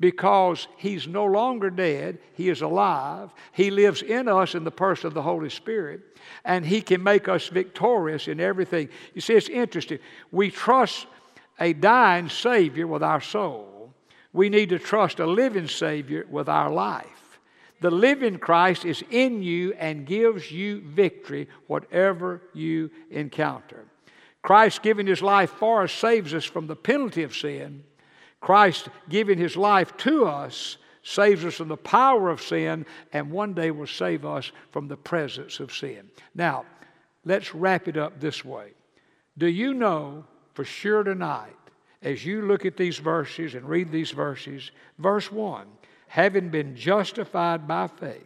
because 0.00 0.66
He's 0.78 1.06
no 1.06 1.26
longer 1.26 1.70
dead. 1.70 2.18
He 2.34 2.48
is 2.48 2.60
alive. 2.60 3.30
He 3.52 3.70
lives 3.70 4.02
in 4.02 4.26
us 4.26 4.56
in 4.56 4.64
the 4.64 4.72
person 4.72 5.06
of 5.06 5.14
the 5.14 5.22
Holy 5.22 5.48
Spirit, 5.48 6.00
and 6.44 6.66
He 6.66 6.82
can 6.82 7.04
make 7.04 7.28
us 7.28 7.46
victorious 7.46 8.26
in 8.26 8.40
everything. 8.40 8.88
You 9.14 9.20
see, 9.20 9.34
it's 9.34 9.48
interesting. 9.48 10.00
We 10.32 10.50
trust 10.50 11.06
a 11.60 11.72
dying 11.72 12.28
Savior 12.28 12.88
with 12.88 13.04
our 13.04 13.20
soul, 13.20 13.94
we 14.32 14.48
need 14.48 14.70
to 14.70 14.80
trust 14.80 15.20
a 15.20 15.26
living 15.26 15.68
Savior 15.68 16.26
with 16.28 16.48
our 16.48 16.68
life. 16.68 17.38
The 17.80 17.92
living 17.92 18.38
Christ 18.38 18.84
is 18.84 19.04
in 19.08 19.40
you 19.44 19.72
and 19.74 20.04
gives 20.04 20.50
you 20.50 20.80
victory 20.80 21.48
whatever 21.68 22.42
you 22.54 22.90
encounter. 23.12 23.86
Christ 24.42 24.82
giving 24.82 25.06
his 25.06 25.22
life 25.22 25.50
for 25.50 25.82
us 25.82 25.92
saves 25.92 26.32
us 26.34 26.44
from 26.44 26.66
the 26.66 26.76
penalty 26.76 27.22
of 27.22 27.36
sin. 27.36 27.84
Christ 28.40 28.88
giving 29.08 29.38
his 29.38 29.56
life 29.56 29.96
to 29.98 30.24
us 30.26 30.78
saves 31.02 31.44
us 31.44 31.54
from 31.54 31.68
the 31.68 31.76
power 31.76 32.30
of 32.30 32.42
sin 32.42 32.86
and 33.12 33.30
one 33.30 33.54
day 33.54 33.70
will 33.70 33.86
save 33.86 34.24
us 34.24 34.52
from 34.70 34.88
the 34.88 34.96
presence 34.96 35.60
of 35.60 35.74
sin. 35.74 36.10
Now, 36.34 36.64
let's 37.24 37.54
wrap 37.54 37.88
it 37.88 37.96
up 37.96 38.20
this 38.20 38.44
way. 38.44 38.72
Do 39.36 39.46
you 39.46 39.74
know 39.74 40.24
for 40.54 40.64
sure 40.64 41.02
tonight, 41.02 41.56
as 42.02 42.24
you 42.24 42.42
look 42.42 42.64
at 42.64 42.76
these 42.76 42.98
verses 42.98 43.54
and 43.54 43.68
read 43.68 43.92
these 43.92 44.10
verses, 44.10 44.70
verse 44.98 45.30
1, 45.30 45.66
having 46.08 46.48
been 46.48 46.74
justified 46.74 47.68
by 47.68 47.86
faith, 47.86 48.24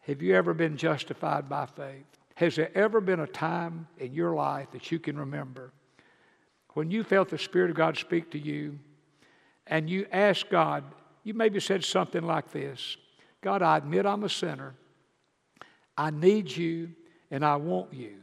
have 0.00 0.22
you 0.22 0.34
ever 0.34 0.54
been 0.54 0.76
justified 0.76 1.48
by 1.48 1.66
faith? 1.66 2.17
Has 2.38 2.54
there 2.54 2.70
ever 2.76 3.00
been 3.00 3.18
a 3.18 3.26
time 3.26 3.88
in 3.98 4.14
your 4.14 4.32
life 4.32 4.70
that 4.70 4.92
you 4.92 5.00
can 5.00 5.18
remember 5.18 5.72
when 6.74 6.88
you 6.88 7.02
felt 7.02 7.30
the 7.30 7.36
Spirit 7.36 7.68
of 7.68 7.76
God 7.76 7.96
speak 7.96 8.30
to 8.30 8.38
you 8.38 8.78
and 9.66 9.90
you 9.90 10.06
asked 10.12 10.48
God, 10.48 10.84
you 11.24 11.34
maybe 11.34 11.58
said 11.58 11.82
something 11.82 12.22
like 12.22 12.52
this 12.52 12.96
God, 13.40 13.60
I 13.60 13.76
admit 13.76 14.06
I'm 14.06 14.22
a 14.22 14.28
sinner. 14.28 14.76
I 15.96 16.10
need 16.10 16.48
you 16.56 16.90
and 17.32 17.44
I 17.44 17.56
want 17.56 17.92
you. 17.92 18.14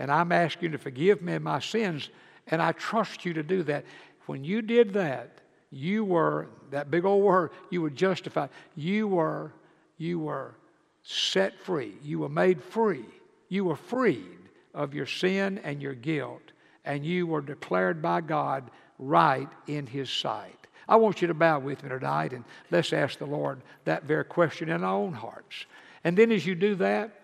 And 0.00 0.10
I'm 0.10 0.32
asking 0.32 0.72
you 0.72 0.76
to 0.76 0.82
forgive 0.82 1.22
me 1.22 1.34
of 1.34 1.42
my 1.42 1.60
sins, 1.60 2.10
and 2.48 2.60
I 2.60 2.72
trust 2.72 3.24
you 3.24 3.34
to 3.34 3.44
do 3.44 3.62
that. 3.62 3.84
When 4.26 4.42
you 4.42 4.62
did 4.62 4.94
that, 4.94 5.42
you 5.70 6.04
were, 6.04 6.48
that 6.72 6.90
big 6.90 7.04
old 7.04 7.22
word, 7.22 7.52
you 7.70 7.82
were 7.82 7.90
justified. 7.90 8.50
You 8.74 9.06
were, 9.06 9.52
you 9.96 10.18
were 10.18 10.56
set 11.04 11.56
free. 11.60 11.94
You 12.02 12.18
were 12.18 12.28
made 12.28 12.60
free 12.60 13.06
you 13.50 13.66
were 13.66 13.76
freed 13.76 14.38
of 14.72 14.94
your 14.94 15.04
sin 15.04 15.58
and 15.58 15.82
your 15.82 15.94
guilt, 15.94 16.52
and 16.86 17.04
you 17.04 17.26
were 17.26 17.42
declared 17.42 18.00
by 18.00 18.22
God 18.22 18.70
right 18.98 19.48
in 19.66 19.86
His 19.86 20.08
sight. 20.08 20.66
I 20.88 20.96
want 20.96 21.20
you 21.20 21.28
to 21.28 21.34
bow 21.34 21.58
with 21.58 21.82
me 21.82 21.88
tonight 21.88 22.32
and 22.32 22.44
let's 22.70 22.92
ask 22.92 23.18
the 23.18 23.26
Lord 23.26 23.60
that 23.84 24.04
very 24.04 24.24
question 24.24 24.70
in 24.70 24.82
our 24.82 24.94
own 24.94 25.12
hearts. 25.12 25.66
And 26.02 26.16
then 26.16 26.32
as 26.32 26.46
you 26.46 26.54
do 26.54 26.74
that, 26.76 27.20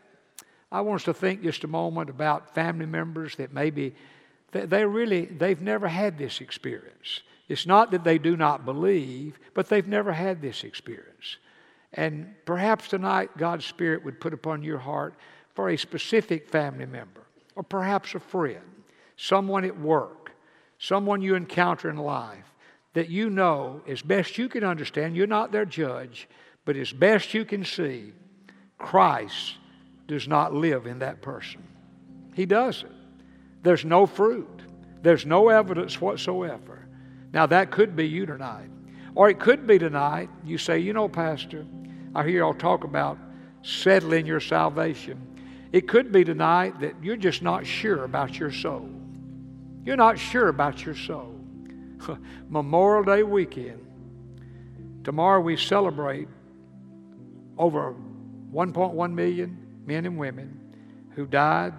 I 0.70 0.82
want 0.82 1.00
us 1.00 1.04
to 1.06 1.14
think 1.14 1.42
just 1.42 1.64
a 1.64 1.68
moment 1.68 2.10
about 2.10 2.54
family 2.54 2.86
members 2.86 3.36
that 3.36 3.52
maybe 3.52 3.94
they 4.52 4.84
really 4.84 5.26
they've 5.26 5.60
never 5.60 5.88
had 5.88 6.18
this 6.18 6.40
experience. 6.40 7.22
It's 7.48 7.66
not 7.66 7.90
that 7.92 8.04
they 8.04 8.18
do 8.18 8.36
not 8.36 8.64
believe, 8.64 9.38
but 9.54 9.68
they've 9.68 9.86
never 9.86 10.12
had 10.12 10.40
this 10.40 10.64
experience. 10.64 11.36
And 11.92 12.34
perhaps 12.44 12.88
tonight 12.88 13.36
God's 13.36 13.64
Spirit 13.64 14.04
would 14.04 14.20
put 14.20 14.34
upon 14.34 14.62
your 14.62 14.78
heart 14.78 15.14
for 15.56 15.70
a 15.70 15.76
specific 15.76 16.48
family 16.48 16.86
member 16.86 17.22
or 17.56 17.64
perhaps 17.64 18.14
a 18.14 18.20
friend 18.20 18.60
someone 19.16 19.64
at 19.64 19.78
work, 19.80 20.32
someone 20.78 21.22
you 21.22 21.34
encounter 21.34 21.88
in 21.88 21.96
life 21.96 22.44
that 22.92 23.08
you 23.08 23.30
know 23.30 23.80
as 23.86 24.02
best 24.02 24.38
you 24.38 24.48
can 24.48 24.62
understand, 24.62 25.16
you're 25.16 25.26
not 25.26 25.52
their 25.52 25.64
judge, 25.64 26.28
but 26.64 26.76
as 26.76 26.92
best 26.92 27.34
you 27.34 27.44
can 27.44 27.64
see, 27.64 28.12
Christ 28.78 29.54
does 30.06 30.28
not 30.28 30.54
live 30.54 30.86
in 30.86 30.98
that 31.00 31.22
person. 31.22 31.62
He 32.34 32.46
doesn't. 32.46 32.92
There's 33.62 33.84
no 33.84 34.06
fruit, 34.06 34.62
there's 35.02 35.26
no 35.26 35.48
evidence 35.48 36.00
whatsoever. 36.00 36.86
Now, 37.32 37.46
that 37.46 37.70
could 37.70 37.96
be 37.96 38.06
you 38.06 38.24
tonight. 38.24 38.70
Or 39.14 39.28
it 39.28 39.40
could 39.40 39.66
be 39.66 39.78
tonight, 39.78 40.30
you 40.44 40.58
say, 40.58 40.78
you 40.78 40.92
know, 40.92 41.08
Pastor, 41.08 41.66
I 42.14 42.22
hear 42.22 42.40
y'all 42.40 42.54
talk 42.54 42.84
about 42.84 43.18
settling 43.62 44.26
your 44.26 44.40
salvation. 44.40 45.35
It 45.72 45.88
could 45.88 46.12
be 46.12 46.24
tonight 46.24 46.80
that 46.80 46.94
you're 47.02 47.16
just 47.16 47.42
not 47.42 47.66
sure 47.66 48.04
about 48.04 48.38
your 48.38 48.52
soul. 48.52 48.88
You're 49.84 49.96
not 49.96 50.18
sure 50.18 50.48
about 50.48 50.84
your 50.84 50.94
soul. 50.94 51.34
Memorial 52.48 53.04
Day 53.04 53.22
weekend. 53.22 53.82
Tomorrow 55.04 55.40
we 55.40 55.56
celebrate 55.56 56.28
over 57.58 57.94
1.1 58.52 59.12
million 59.12 59.82
men 59.84 60.06
and 60.06 60.18
women 60.18 60.74
who 61.14 61.26
died 61.26 61.74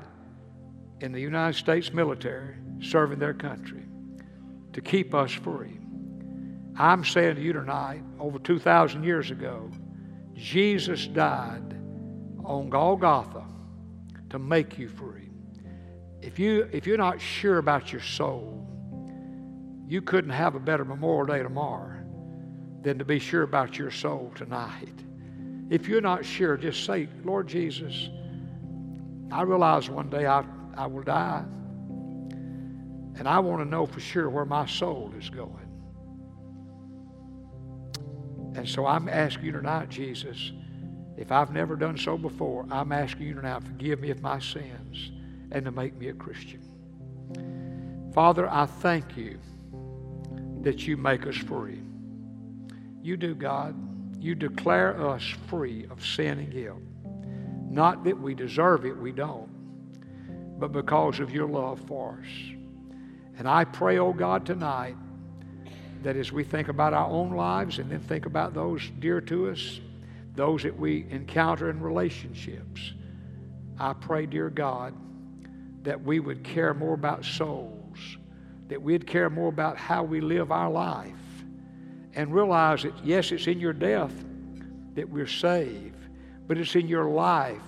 in 1.01 1.11
the 1.11 1.19
United 1.19 1.57
States 1.57 1.93
military 1.93 2.55
serving 2.81 3.19
their 3.19 3.33
country 3.33 3.83
to 4.73 4.81
keep 4.81 5.13
us 5.13 5.31
free. 5.31 5.79
I'm 6.77 7.03
saying 7.03 7.35
to 7.35 7.41
you 7.41 7.53
tonight, 7.53 8.03
over 8.19 8.37
2,000 8.37 9.03
years 9.03 9.31
ago, 9.31 9.71
Jesus 10.35 11.07
died 11.07 11.73
on 12.45 12.69
Golgotha 12.69 13.46
to 14.29 14.39
make 14.39 14.77
you 14.77 14.89
free. 14.89 15.29
If, 16.21 16.39
you, 16.39 16.67
if 16.71 16.87
you're 16.87 16.97
not 16.97 17.21
sure 17.21 17.57
about 17.57 17.91
your 17.91 18.01
soul, 18.01 18.67
you 19.87 20.01
couldn't 20.01 20.31
have 20.31 20.55
a 20.55 20.59
better 20.59 20.83
Memorial 20.83 21.25
Day 21.25 21.43
tomorrow 21.43 21.95
than 22.81 22.99
to 22.99 23.05
be 23.05 23.19
sure 23.19 23.43
about 23.43 23.77
your 23.77 23.91
soul 23.91 24.31
tonight. 24.35 25.03
If 25.69 25.87
you're 25.87 26.01
not 26.01 26.25
sure, 26.25 26.57
just 26.57 26.85
say, 26.85 27.07
Lord 27.23 27.47
Jesus, 27.47 28.09
I 29.31 29.41
realize 29.43 29.89
one 29.89 30.09
day 30.09 30.25
I, 30.25 30.43
I 30.75 30.87
will 30.87 31.03
die, 31.03 31.43
and 33.17 33.27
I 33.27 33.39
want 33.39 33.61
to 33.61 33.65
know 33.65 33.85
for 33.85 33.99
sure 33.99 34.29
where 34.29 34.45
my 34.45 34.65
soul 34.65 35.13
is 35.17 35.29
going. 35.29 35.53
And 38.55 38.67
so 38.67 38.85
I'm 38.85 39.07
asking 39.09 39.45
you 39.45 39.51
tonight, 39.51 39.89
Jesus, 39.89 40.51
if 41.17 41.31
I've 41.31 41.51
never 41.51 41.75
done 41.75 41.97
so 41.97 42.17
before, 42.17 42.65
I'm 42.69 42.91
asking 42.91 43.27
you 43.27 43.33
tonight, 43.33 43.63
forgive 43.63 43.99
me 43.99 44.11
of 44.11 44.21
my 44.21 44.39
sins 44.39 45.11
and 45.51 45.65
to 45.65 45.71
make 45.71 45.97
me 45.97 46.09
a 46.09 46.13
Christian. 46.13 46.61
Father, 48.13 48.47
I 48.49 48.67
thank 48.67 49.17
you 49.17 49.39
that 50.61 50.87
you 50.87 50.95
make 50.95 51.25
us 51.25 51.35
free. 51.35 51.81
You 53.01 53.17
do, 53.17 53.35
God. 53.35 53.75
You 54.19 54.35
declare 54.35 55.09
us 55.09 55.23
free 55.47 55.85
of 55.89 56.05
sin 56.05 56.39
and 56.39 56.51
guilt. 56.51 56.81
Not 57.69 58.03
that 58.05 58.19
we 58.19 58.33
deserve 58.33 58.85
it, 58.85 58.95
we 58.95 59.11
don't, 59.11 59.49
but 60.59 60.71
because 60.71 61.19
of 61.19 61.31
your 61.31 61.47
love 61.47 61.79
for 61.81 62.19
us. 62.21 62.29
And 63.37 63.47
I 63.47 63.65
pray, 63.65 63.99
oh 63.99 64.13
God, 64.13 64.45
tonight 64.45 64.95
that 66.03 66.15
as 66.15 66.31
we 66.31 66.43
think 66.43 66.69
about 66.69 66.93
our 66.93 67.07
own 67.07 67.31
lives 67.31 67.79
and 67.79 67.91
then 67.91 67.99
think 67.99 68.25
about 68.25 68.53
those 68.53 68.89
dear 68.99 69.21
to 69.21 69.49
us, 69.49 69.79
those 70.37 70.63
that 70.63 70.77
we 70.77 71.05
encounter 71.09 71.69
in 71.69 71.81
relationships. 71.81 72.93
I 73.79 73.93
pray, 73.93 74.25
dear 74.25 74.49
God, 74.49 74.93
that 75.83 76.01
we 76.01 76.19
would 76.19 76.43
care 76.43 76.73
more 76.73 76.93
about 76.93 77.25
souls, 77.25 77.97
that 78.67 78.81
we'd 78.81 79.05
care 79.05 79.29
more 79.29 79.49
about 79.49 79.77
how 79.77 80.03
we 80.03 80.21
live 80.21 80.51
our 80.51 80.69
life, 80.69 81.13
and 82.13 82.33
realize 82.33 82.83
that, 82.83 82.93
yes, 83.03 83.31
it's 83.31 83.47
in 83.47 83.59
your 83.59 83.73
death 83.73 84.13
that 84.93 85.09
we're 85.09 85.27
saved, 85.27 85.97
but 86.47 86.57
it's 86.57 86.75
in 86.75 86.87
your 86.87 87.09
life 87.09 87.61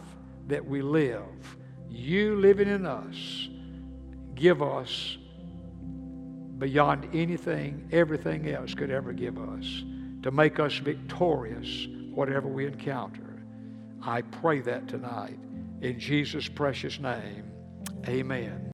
that 0.48 0.66
we 0.66 0.82
live. 0.82 1.58
You 1.90 2.36
living 2.36 2.68
in 2.68 2.86
us, 2.86 3.50
give 4.36 4.62
us 4.62 5.18
beyond 6.58 7.08
anything, 7.14 7.88
everything 7.92 8.50
else 8.50 8.74
could 8.74 8.92
ever 8.92 9.14
give 9.14 9.38
us 9.38 9.84
to 10.24 10.32
make 10.32 10.60
us 10.60 10.76
victorious 10.76 11.88
whatever 12.14 12.48
we 12.48 12.66
encounter. 12.66 13.44
I 14.02 14.22
pray 14.22 14.62
that 14.62 14.88
tonight. 14.88 15.40
In 15.82 16.00
Jesus' 16.00 16.48
precious 16.48 17.00
name, 17.00 17.52
amen. 18.08 18.66